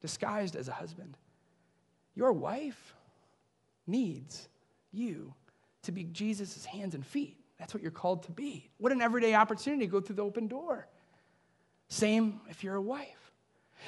disguised 0.00 0.56
as 0.56 0.68
a 0.68 0.72
husband. 0.72 1.16
Your 2.14 2.32
wife 2.32 2.94
needs 3.86 4.48
you 4.92 5.34
to 5.82 5.92
be 5.92 6.04
Jesus' 6.04 6.64
hands 6.64 6.94
and 6.94 7.06
feet. 7.06 7.36
That's 7.58 7.72
what 7.72 7.82
you're 7.82 7.92
called 7.92 8.24
to 8.24 8.32
be. 8.32 8.70
What 8.78 8.92
an 8.92 9.00
everyday 9.00 9.34
opportunity 9.34 9.86
to 9.86 9.90
go 9.90 10.00
through 10.00 10.16
the 10.16 10.24
open 10.24 10.48
door. 10.48 10.88
Same 11.88 12.40
if 12.48 12.64
you're 12.64 12.74
a 12.74 12.82
wife. 12.82 13.25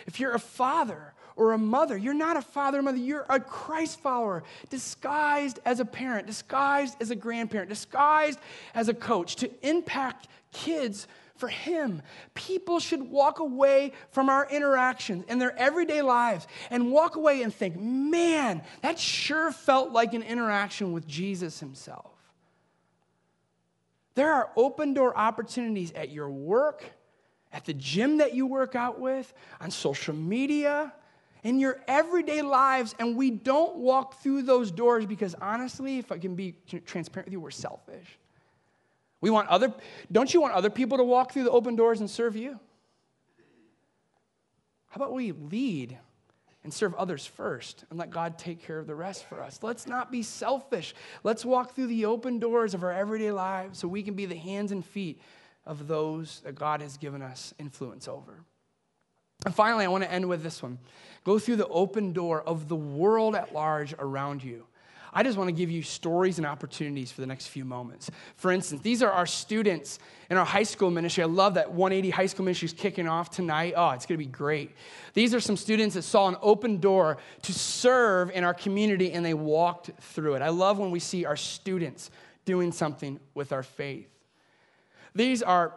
If 0.06 0.20
you're 0.20 0.34
a 0.34 0.38
father 0.38 1.14
or 1.36 1.52
a 1.52 1.58
mother, 1.58 1.96
you're 1.96 2.14
not 2.14 2.36
a 2.36 2.42
father 2.42 2.80
or 2.80 2.82
mother, 2.82 2.98
you're 2.98 3.26
a 3.28 3.38
Christ 3.38 4.00
follower, 4.00 4.42
disguised 4.70 5.60
as 5.64 5.80
a 5.80 5.84
parent, 5.84 6.26
disguised 6.26 6.96
as 7.00 7.10
a 7.10 7.16
grandparent, 7.16 7.68
disguised 7.68 8.38
as 8.74 8.88
a 8.88 8.94
coach 8.94 9.36
to 9.36 9.50
impact 9.66 10.28
kids 10.52 11.06
for 11.36 11.48
Him. 11.48 12.02
People 12.34 12.80
should 12.80 13.02
walk 13.02 13.38
away 13.38 13.92
from 14.10 14.28
our 14.28 14.48
interactions 14.50 15.24
in 15.28 15.38
their 15.38 15.56
everyday 15.56 16.02
lives 16.02 16.46
and 16.70 16.90
walk 16.90 17.16
away 17.16 17.42
and 17.42 17.54
think, 17.54 17.78
man, 17.78 18.62
that 18.82 18.98
sure 18.98 19.52
felt 19.52 19.92
like 19.92 20.14
an 20.14 20.22
interaction 20.22 20.92
with 20.92 21.06
Jesus 21.06 21.60
Himself. 21.60 22.10
There 24.16 24.32
are 24.32 24.50
open 24.56 24.94
door 24.94 25.16
opportunities 25.16 25.92
at 25.92 26.10
your 26.10 26.28
work, 26.28 26.84
at 27.52 27.64
the 27.64 27.74
gym 27.74 28.18
that 28.18 28.34
you 28.34 28.46
work 28.46 28.74
out 28.74 29.00
with, 29.00 29.32
on 29.60 29.70
social 29.70 30.14
media, 30.14 30.92
in 31.42 31.58
your 31.60 31.80
everyday 31.86 32.42
lives, 32.42 32.94
and 32.98 33.16
we 33.16 33.30
don't 33.30 33.76
walk 33.76 34.20
through 34.20 34.42
those 34.42 34.70
doors 34.70 35.06
because 35.06 35.34
honestly, 35.40 35.98
if 35.98 36.10
I 36.10 36.18
can 36.18 36.34
be 36.34 36.56
transparent 36.84 37.26
with 37.26 37.32
you, 37.32 37.40
we're 37.40 37.50
selfish. 37.50 38.18
We 39.20 39.30
want 39.30 39.48
other, 39.48 39.72
don't 40.10 40.32
you 40.32 40.40
want 40.40 40.54
other 40.54 40.70
people 40.70 40.98
to 40.98 41.04
walk 41.04 41.32
through 41.32 41.44
the 41.44 41.50
open 41.50 41.76
doors 41.76 42.00
and 42.00 42.10
serve 42.10 42.36
you? 42.36 42.58
How 44.88 44.96
about 44.96 45.12
we 45.12 45.32
lead 45.32 45.98
and 46.64 46.72
serve 46.72 46.94
others 46.94 47.26
first 47.26 47.84
and 47.90 47.98
let 47.98 48.10
God 48.10 48.38
take 48.38 48.64
care 48.64 48.78
of 48.78 48.86
the 48.86 48.94
rest 48.94 49.24
for 49.24 49.42
us? 49.42 49.60
Let's 49.62 49.86
not 49.86 50.10
be 50.10 50.22
selfish. 50.22 50.94
Let's 51.24 51.44
walk 51.44 51.74
through 51.74 51.88
the 51.88 52.06
open 52.06 52.38
doors 52.38 52.74
of 52.74 52.82
our 52.82 52.92
everyday 52.92 53.32
lives 53.32 53.78
so 53.78 53.88
we 53.88 54.02
can 54.02 54.14
be 54.14 54.26
the 54.26 54.36
hands 54.36 54.72
and 54.72 54.84
feet 54.84 55.20
of 55.68 55.86
those 55.86 56.40
that 56.40 56.56
God 56.56 56.80
has 56.80 56.96
given 56.96 57.22
us 57.22 57.54
influence 57.58 58.08
over. 58.08 58.40
And 59.44 59.54
finally, 59.54 59.84
I 59.84 59.88
want 59.88 60.02
to 60.02 60.10
end 60.10 60.28
with 60.28 60.42
this 60.42 60.62
one. 60.62 60.78
Go 61.22 61.38
through 61.38 61.56
the 61.56 61.68
open 61.68 62.12
door 62.12 62.42
of 62.42 62.68
the 62.68 62.74
world 62.74 63.36
at 63.36 63.54
large 63.54 63.94
around 63.98 64.42
you. 64.42 64.64
I 65.12 65.22
just 65.22 65.38
want 65.38 65.48
to 65.48 65.52
give 65.52 65.70
you 65.70 65.82
stories 65.82 66.38
and 66.38 66.46
opportunities 66.46 67.10
for 67.10 67.20
the 67.20 67.26
next 67.26 67.46
few 67.46 67.64
moments. 67.64 68.10
For 68.36 68.50
instance, 68.50 68.82
these 68.82 69.02
are 69.02 69.10
our 69.10 69.26
students 69.26 69.98
in 70.28 70.36
our 70.36 70.44
high 70.44 70.64
school 70.64 70.90
ministry. 70.90 71.22
I 71.22 71.26
love 71.26 71.54
that 71.54 71.72
180 71.72 72.10
high 72.10 72.26
school 72.26 72.44
ministry 72.44 72.66
is 72.66 72.72
kicking 72.72 73.08
off 73.08 73.30
tonight. 73.30 73.74
Oh, 73.76 73.90
it's 73.90 74.06
going 74.06 74.18
to 74.18 74.24
be 74.24 74.30
great. 74.30 74.72
These 75.14 75.34
are 75.34 75.40
some 75.40 75.56
students 75.56 75.94
that 75.94 76.02
saw 76.02 76.28
an 76.28 76.36
open 76.42 76.78
door 76.78 77.18
to 77.42 77.52
serve 77.52 78.30
in 78.32 78.44
our 78.44 78.54
community 78.54 79.12
and 79.12 79.24
they 79.24 79.34
walked 79.34 79.90
through 80.00 80.34
it. 80.34 80.42
I 80.42 80.50
love 80.50 80.78
when 80.78 80.90
we 80.90 81.00
see 81.00 81.24
our 81.24 81.36
students 81.36 82.10
doing 82.44 82.72
something 82.72 83.18
with 83.34 83.52
our 83.52 83.62
faith. 83.62 84.17
These 85.18 85.42
are 85.42 85.74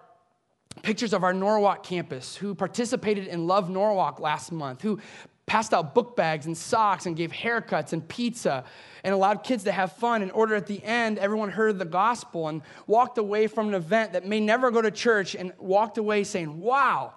pictures 0.84 1.14
of 1.14 1.24
our 1.24 1.34
Norwalk 1.34 1.82
campus 1.82 2.36
who 2.36 2.54
participated 2.54 3.26
in 3.26 3.48
Love 3.48 3.72
Norwalk 3.72 4.20
last 4.20 4.52
month, 4.52 4.84
who 4.84 5.00
passed 5.48 5.74
out 5.74 5.96
book 5.96 6.16
bags 6.16 6.46
and 6.46 6.56
socks 6.56 7.08
and 7.08 7.16
gave 7.16 7.32
haircuts 7.32 7.92
and 7.92 8.08
pizza 8.08 8.64
and 9.04 9.16
allowed 9.16 9.44
kids 9.44 9.64
to 9.64 9.72
have 9.72 9.94
fun 9.94 10.22
in 10.22 10.30
order 10.30 10.54
at 10.54 10.68
the 10.68 10.84
end 10.84 11.18
everyone 11.18 11.50
heard 11.50 11.80
the 11.80 11.86
gospel 11.86 12.50
and 12.50 12.62
walked 12.86 13.18
away 13.18 13.48
from 13.48 13.70
an 13.70 13.74
event 13.74 14.14
that 14.14 14.28
may 14.28 14.40
never 14.40 14.70
go 14.70 14.80
to 14.80 14.92
church 14.92 15.34
and 15.34 15.52
walked 15.58 15.98
away 15.98 16.24
saying, 16.24 16.60
Wow, 16.60 17.16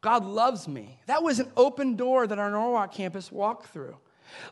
God 0.00 0.24
loves 0.24 0.66
me. 0.66 0.98
That 1.06 1.22
was 1.22 1.38
an 1.38 1.52
open 1.56 1.94
door 1.94 2.26
that 2.26 2.40
our 2.40 2.50
Norwalk 2.50 2.92
campus 2.92 3.30
walked 3.30 3.66
through. 3.66 3.96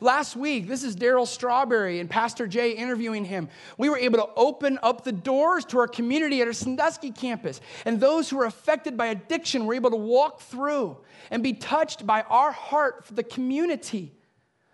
Last 0.00 0.36
week, 0.36 0.68
this 0.68 0.84
is 0.84 0.96
Darryl 0.96 1.26
Strawberry 1.26 2.00
and 2.00 2.08
Pastor 2.08 2.46
Jay 2.46 2.72
interviewing 2.72 3.24
him. 3.24 3.48
We 3.76 3.88
were 3.88 3.98
able 3.98 4.18
to 4.18 4.28
open 4.36 4.78
up 4.82 5.04
the 5.04 5.12
doors 5.12 5.64
to 5.66 5.78
our 5.78 5.88
community 5.88 6.40
at 6.40 6.46
our 6.46 6.52
Sandusky 6.52 7.10
campus. 7.10 7.60
And 7.84 8.00
those 8.00 8.30
who 8.30 8.40
are 8.40 8.46
affected 8.46 8.96
by 8.96 9.06
addiction 9.06 9.66
were 9.66 9.74
able 9.74 9.90
to 9.90 9.96
walk 9.96 10.40
through 10.40 10.96
and 11.30 11.42
be 11.42 11.52
touched 11.52 12.06
by 12.06 12.22
our 12.22 12.52
heart 12.52 13.04
for 13.04 13.14
the 13.14 13.22
community 13.22 14.12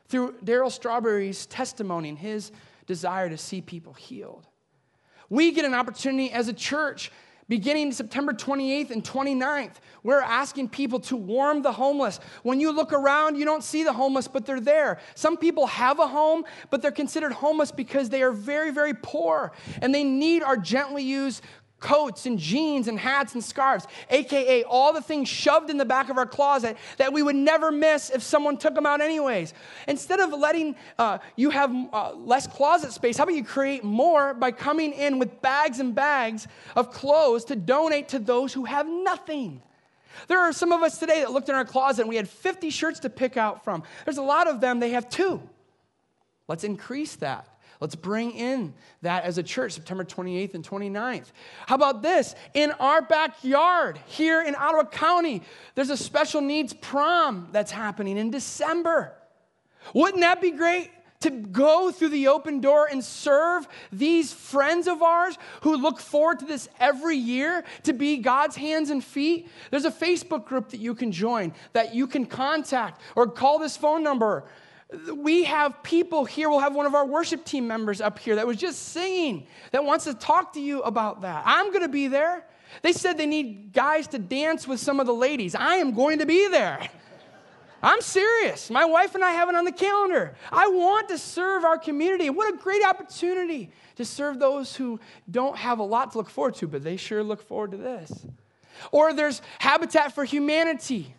through 0.08 0.34
Darryl 0.44 0.70
Strawberry's 0.70 1.46
testimony 1.46 2.08
and 2.08 2.18
his 2.18 2.52
desire 2.86 3.28
to 3.28 3.38
see 3.38 3.60
people 3.60 3.94
healed. 3.94 4.46
We 5.30 5.52
get 5.52 5.64
an 5.64 5.74
opportunity 5.74 6.30
as 6.30 6.48
a 6.48 6.52
church 6.52 7.10
Beginning 7.48 7.92
September 7.92 8.32
28th 8.32 8.90
and 8.90 9.04
29th, 9.04 9.74
we're 10.02 10.20
asking 10.20 10.68
people 10.68 10.98
to 11.00 11.16
warm 11.16 11.62
the 11.62 11.72
homeless. 11.72 12.20
When 12.42 12.58
you 12.58 12.72
look 12.72 12.92
around, 12.92 13.36
you 13.36 13.44
don't 13.44 13.62
see 13.62 13.84
the 13.84 13.92
homeless, 13.92 14.28
but 14.28 14.46
they're 14.46 14.60
there. 14.60 14.98
Some 15.14 15.36
people 15.36 15.66
have 15.66 15.98
a 15.98 16.06
home, 16.06 16.44
but 16.70 16.80
they're 16.80 16.90
considered 16.90 17.32
homeless 17.32 17.70
because 17.70 18.08
they 18.08 18.22
are 18.22 18.32
very, 18.32 18.70
very 18.70 18.94
poor 18.94 19.52
and 19.82 19.94
they 19.94 20.04
need 20.04 20.42
our 20.42 20.56
gently 20.56 21.02
used 21.02 21.42
coats 21.84 22.24
and 22.24 22.38
jeans 22.38 22.88
and 22.88 22.98
hats 22.98 23.34
and 23.34 23.44
scarves, 23.44 23.86
AKA 24.08 24.64
all 24.64 24.94
the 24.94 25.02
things 25.02 25.28
shoved 25.28 25.68
in 25.68 25.76
the 25.76 25.84
back 25.84 26.08
of 26.08 26.16
our 26.16 26.26
closet 26.26 26.78
that 26.96 27.12
we 27.12 27.22
would 27.22 27.36
never 27.36 27.70
miss 27.70 28.08
if 28.08 28.22
someone 28.22 28.56
took 28.56 28.74
them 28.74 28.86
out 28.86 29.02
anyways. 29.02 29.52
Instead 29.86 30.18
of 30.18 30.30
letting 30.32 30.74
uh, 30.98 31.18
you 31.36 31.50
have 31.50 31.70
uh, 31.92 32.14
less 32.14 32.46
closet 32.46 32.90
space, 32.90 33.18
how 33.18 33.24
about 33.24 33.34
you 33.34 33.44
create 33.44 33.84
more 33.84 34.32
by 34.32 34.50
coming 34.50 34.92
in 34.92 35.18
with 35.18 35.42
bags 35.42 35.78
and 35.78 35.94
bags 35.94 36.48
of 36.74 36.90
clothes 36.90 37.44
to 37.44 37.54
donate 37.54 38.08
to 38.08 38.18
those 38.18 38.54
who 38.54 38.64
have 38.64 38.88
nothing? 38.88 39.60
There 40.26 40.40
are 40.40 40.54
some 40.54 40.72
of 40.72 40.82
us 40.82 40.98
today 40.98 41.20
that 41.20 41.32
looked 41.32 41.50
in 41.50 41.54
our 41.54 41.66
closet 41.66 42.02
and 42.02 42.08
we 42.08 42.16
had 42.16 42.28
50 42.28 42.70
shirts 42.70 43.00
to 43.00 43.10
pick 43.10 43.36
out 43.36 43.62
from. 43.62 43.82
There's 44.06 44.16
a 44.16 44.22
lot 44.22 44.48
of 44.48 44.62
them, 44.62 44.80
they 44.80 44.90
have 44.90 45.10
two. 45.10 45.42
Let's 46.48 46.64
increase 46.64 47.16
that. 47.16 47.46
Let's 47.80 47.94
bring 47.94 48.32
in 48.32 48.74
that 49.02 49.24
as 49.24 49.38
a 49.38 49.42
church, 49.42 49.72
September 49.72 50.04
28th 50.04 50.54
and 50.54 50.66
29th. 50.66 51.32
How 51.66 51.74
about 51.74 52.02
this? 52.02 52.34
In 52.54 52.70
our 52.72 53.02
backyard 53.02 53.98
here 54.06 54.42
in 54.42 54.54
Ottawa 54.54 54.84
County, 54.84 55.42
there's 55.74 55.90
a 55.90 55.96
special 55.96 56.40
needs 56.40 56.72
prom 56.72 57.48
that's 57.52 57.72
happening 57.72 58.16
in 58.16 58.30
December. 58.30 59.14
Wouldn't 59.92 60.22
that 60.22 60.40
be 60.40 60.52
great? 60.52 60.90
To 61.20 61.30
go 61.30 61.90
through 61.90 62.10
the 62.10 62.28
open 62.28 62.60
door 62.60 62.86
and 62.90 63.02
serve 63.02 63.66
these 63.90 64.30
friends 64.30 64.86
of 64.86 65.02
ours 65.02 65.38
who 65.62 65.74
look 65.74 65.98
forward 65.98 66.40
to 66.40 66.44
this 66.44 66.68
every 66.78 67.16
year 67.16 67.64
to 67.84 67.94
be 67.94 68.18
God's 68.18 68.56
hands 68.56 68.90
and 68.90 69.02
feet. 69.02 69.48
There's 69.70 69.86
a 69.86 69.90
Facebook 69.90 70.44
group 70.44 70.68
that 70.70 70.80
you 70.80 70.94
can 70.94 71.12
join, 71.12 71.54
that 71.72 71.94
you 71.94 72.06
can 72.06 72.26
contact, 72.26 73.00
or 73.16 73.26
call 73.26 73.58
this 73.58 73.74
phone 73.74 74.02
number 74.02 74.44
we 75.14 75.44
have 75.44 75.82
people 75.82 76.24
here. 76.24 76.48
We'll 76.48 76.60
have 76.60 76.74
one 76.74 76.86
of 76.86 76.94
our 76.94 77.06
worship 77.06 77.44
team 77.44 77.66
members 77.66 78.00
up 78.00 78.18
here 78.18 78.36
that 78.36 78.46
was 78.46 78.56
just 78.56 78.90
singing 78.90 79.46
that 79.72 79.84
wants 79.84 80.04
to 80.04 80.14
talk 80.14 80.52
to 80.54 80.60
you 80.60 80.82
about 80.82 81.22
that. 81.22 81.42
I'm 81.46 81.68
going 81.68 81.82
to 81.82 81.88
be 81.88 82.08
there. 82.08 82.44
They 82.82 82.92
said 82.92 83.16
they 83.16 83.26
need 83.26 83.72
guys 83.72 84.08
to 84.08 84.18
dance 84.18 84.66
with 84.66 84.80
some 84.80 85.00
of 85.00 85.06
the 85.06 85.14
ladies. 85.14 85.54
I 85.54 85.76
am 85.76 85.92
going 85.92 86.18
to 86.18 86.26
be 86.26 86.48
there. 86.48 86.80
I'm 87.82 88.00
serious. 88.00 88.70
My 88.70 88.86
wife 88.86 89.14
and 89.14 89.22
I 89.22 89.32
have 89.32 89.48
it 89.50 89.54
on 89.54 89.64
the 89.64 89.72
calendar. 89.72 90.34
I 90.50 90.68
want 90.68 91.08
to 91.10 91.18
serve 91.18 91.64
our 91.64 91.78
community. 91.78 92.30
What 92.30 92.52
a 92.52 92.56
great 92.56 92.82
opportunity 92.82 93.70
to 93.96 94.04
serve 94.04 94.38
those 94.38 94.74
who 94.74 94.98
don't 95.30 95.56
have 95.56 95.78
a 95.78 95.82
lot 95.82 96.12
to 96.12 96.18
look 96.18 96.30
forward 96.30 96.54
to, 96.56 96.66
but 96.66 96.82
they 96.82 96.96
sure 96.96 97.22
look 97.22 97.42
forward 97.42 97.72
to 97.72 97.76
this. 97.76 98.26
Or 98.90 99.12
there's 99.12 99.42
Habitat 99.58 100.14
for 100.14 100.24
Humanity 100.24 101.14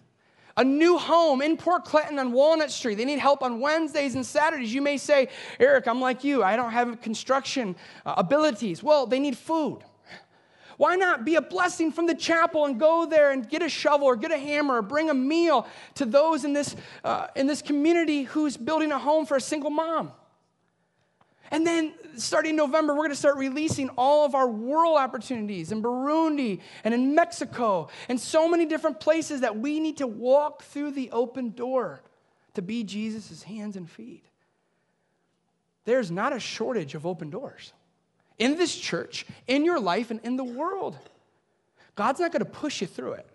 a 0.58 0.63
new 0.63 0.98
home 0.98 1.41
in 1.41 1.58
Port 1.58 1.84
Clinton 1.86 2.18
on 2.20 2.32
Walnut 2.32 2.72
Street. 2.72 2.96
They 2.96 3.06
need 3.06 3.20
help 3.20 3.44
on 3.44 3.60
Wednesdays 3.60 4.15
and 4.15 4.26
Saturdays. 4.26 4.74
You 4.74 4.82
may 4.82 4.98
say, 4.98 5.30
Eric, 5.60 5.88
I'm 5.88 6.00
like 6.00 6.24
you. 6.24 6.44
I 6.44 6.56
don't 6.56 6.72
have 6.72 7.02
construction 7.02 7.76
uh, 8.06 8.15
abilities. 8.18 8.82
Well, 8.82 9.06
they 9.06 9.20
need 9.20 9.38
food. 9.38 9.80
Why 10.78 10.96
not 10.96 11.24
be 11.24 11.36
a 11.36 11.41
blessing 11.41 11.91
from 11.91 12.06
the 12.06 12.15
chapel 12.15 12.65
and 12.65 12.80
go 12.80 13.06
there 13.06 13.32
and 13.32 13.48
get 13.48 13.62
a 13.62 13.70
shovel 13.70 14.08
or 14.08 14.15
get 14.15 14.32
a 14.32 14.38
hammer 14.38 14.76
or 14.76 14.82
bring 14.82 15.10
a 15.10 15.14
meal 15.14 15.68
to 15.95 16.06
those 16.06 16.43
in 16.43 16.53
this, 16.53 16.76
uh, 17.03 17.28
in 17.36 17.47
this 17.47 17.62
community 17.62 18.24
who's 18.24 18.58
building 18.58 18.91
a 18.91 18.99
home 18.99 19.26
for 19.26 19.38
a 19.38 19.41
single 19.41 19.70
mom? 19.70 20.12
And 21.52 21.66
then 21.66 21.93
starting 22.18 22.56
November, 22.56 22.93
we're 22.93 23.00
going 23.00 23.10
to 23.10 23.16
start 23.16 23.38
releasing 23.38 23.89
all 23.89 24.26
of 24.26 24.36
our 24.36 24.48
world 24.48 24.98
opportunities 24.98 25.72
in 25.72 25.82
Burundi 25.82 26.62
and 26.84 26.93
in 26.93 27.14
Mexico 27.14 27.89
and 28.10 28.20
so 28.20 28.50
many 28.50 28.66
different 28.66 29.00
places 29.00 29.41
that 29.41 29.58
we 29.58 29.80
need 29.80 29.98
to 29.98 30.08
walk 30.08 30.64
through 30.64 30.91
the 30.91 31.12
open 31.12 31.52
door 31.52 32.02
to 32.56 32.62
be 32.62 32.84
Jesus' 32.84 33.43
hands 33.43 33.76
and 33.76 33.89
feet. 33.89 34.26
There's 35.86 36.10
not 36.10 36.34
a 36.34 36.39
shortage 36.39 36.96
of 36.96 37.06
open 37.06 37.30
doors 37.30 37.74
in 38.38 38.58
this 38.58 38.76
church, 38.76 39.26
in 39.48 39.64
your 39.64 39.80
life, 39.80 40.12
and 40.12 40.20
in 40.24 40.36
the 40.36 40.43
world. 40.43 40.98
God's 41.96 42.20
not 42.20 42.32
going 42.32 42.43
to 42.43 42.50
push 42.50 42.82
you 42.82 42.88
through 42.88 43.14
it, 43.14 43.28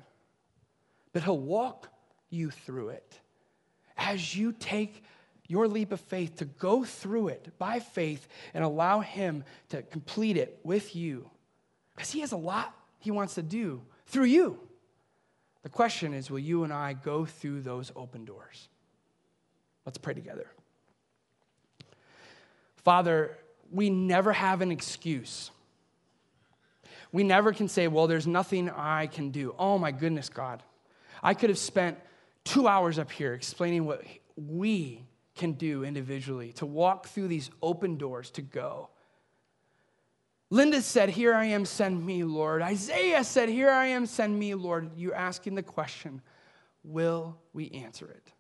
but 1.13 1.23
He'll 1.23 1.39
walk 1.39 1.89
you 2.29 2.51
through 2.51 2.91
it 2.91 3.21
as 3.97 4.35
you 4.35 4.53
take 4.53 5.05
your 5.51 5.67
leap 5.67 5.91
of 5.91 6.01
faith 6.01 6.37
to 6.37 6.45
go 6.45 6.85
through 6.85 7.29
it 7.29 7.51
by 7.59 7.81
faith 7.81 8.29
and 8.55 8.63
allow 8.63 9.01
Him 9.01 9.43
to 9.71 9.83
complete 9.83 10.37
it 10.37 10.61
with 10.63 10.95
you. 10.95 11.29
Because 11.97 12.11
He 12.11 12.21
has 12.21 12.31
a 12.31 12.37
lot 12.37 12.73
He 13.01 13.11
wants 13.11 13.35
to 13.35 13.43
do 13.43 13.83
through 14.07 14.27
you. 14.27 14.61
The 15.63 15.69
question 15.69 16.15
is 16.15 16.31
will 16.31 16.39
you 16.39 16.63
and 16.63 16.73
I 16.73 16.93
go 16.93 17.25
through 17.25 17.63
those 17.63 17.91
open 17.97 18.25
doors? 18.25 18.69
Let's 19.85 19.99
pray 19.99 20.15
together. 20.15 20.47
Father, 22.77 23.37
we 23.73 23.91
never 23.91 24.33
have 24.33 24.61
an 24.61 24.71
excuse. 24.71 25.51
We 27.13 27.25
never 27.25 27.53
can 27.53 27.67
say, 27.67 27.89
well, 27.89 28.07
there's 28.07 28.27
nothing 28.27 28.71
I 28.71 29.09
can 29.09 29.31
do. 29.31 29.55
Oh 29.59 29.79
my 29.79 29.91
goodness, 29.91 30.29
God. 30.29 30.63
I 31.23 31.35
could 31.35 31.51
have 31.51 31.59
spent 31.59 31.99
two 32.45 32.69
hours 32.69 32.99
up 32.99 33.11
here 33.11 33.35
explaining 33.35 33.85
what 33.85 34.03
we 34.37 35.05
can 35.41 35.55
do 35.55 35.85
individually 35.85 36.53
to 36.53 36.67
walk 36.67 37.09
through 37.09 37.27
these 37.27 37.51
open 37.63 37.97
doors 37.97 38.31
to 38.33 38.43
go. 38.43 38.91
Linda 40.51 40.83
said, 40.83 41.09
Here 41.09 41.35
I 41.35 41.47
am, 41.47 41.65
send 41.65 42.05
me, 42.05 42.23
Lord. 42.25 42.61
Isaiah 42.61 43.25
said, 43.25 43.49
Here 43.49 43.71
I 43.71 43.87
am, 43.87 44.05
send 44.05 44.39
me, 44.39 44.55
Lord. 44.55 44.91
You're 44.97 45.15
asking 45.15 45.55
the 45.55 45.63
question, 45.63 46.21
will 46.85 47.39
we 47.55 47.71
answer 47.71 48.07
it? 48.11 48.33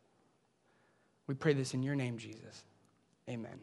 We 1.26 1.34
pray 1.34 1.54
this 1.54 1.72
in 1.72 1.82
your 1.82 1.94
name, 1.94 2.18
Jesus. 2.18 2.64
Amen. 3.28 3.60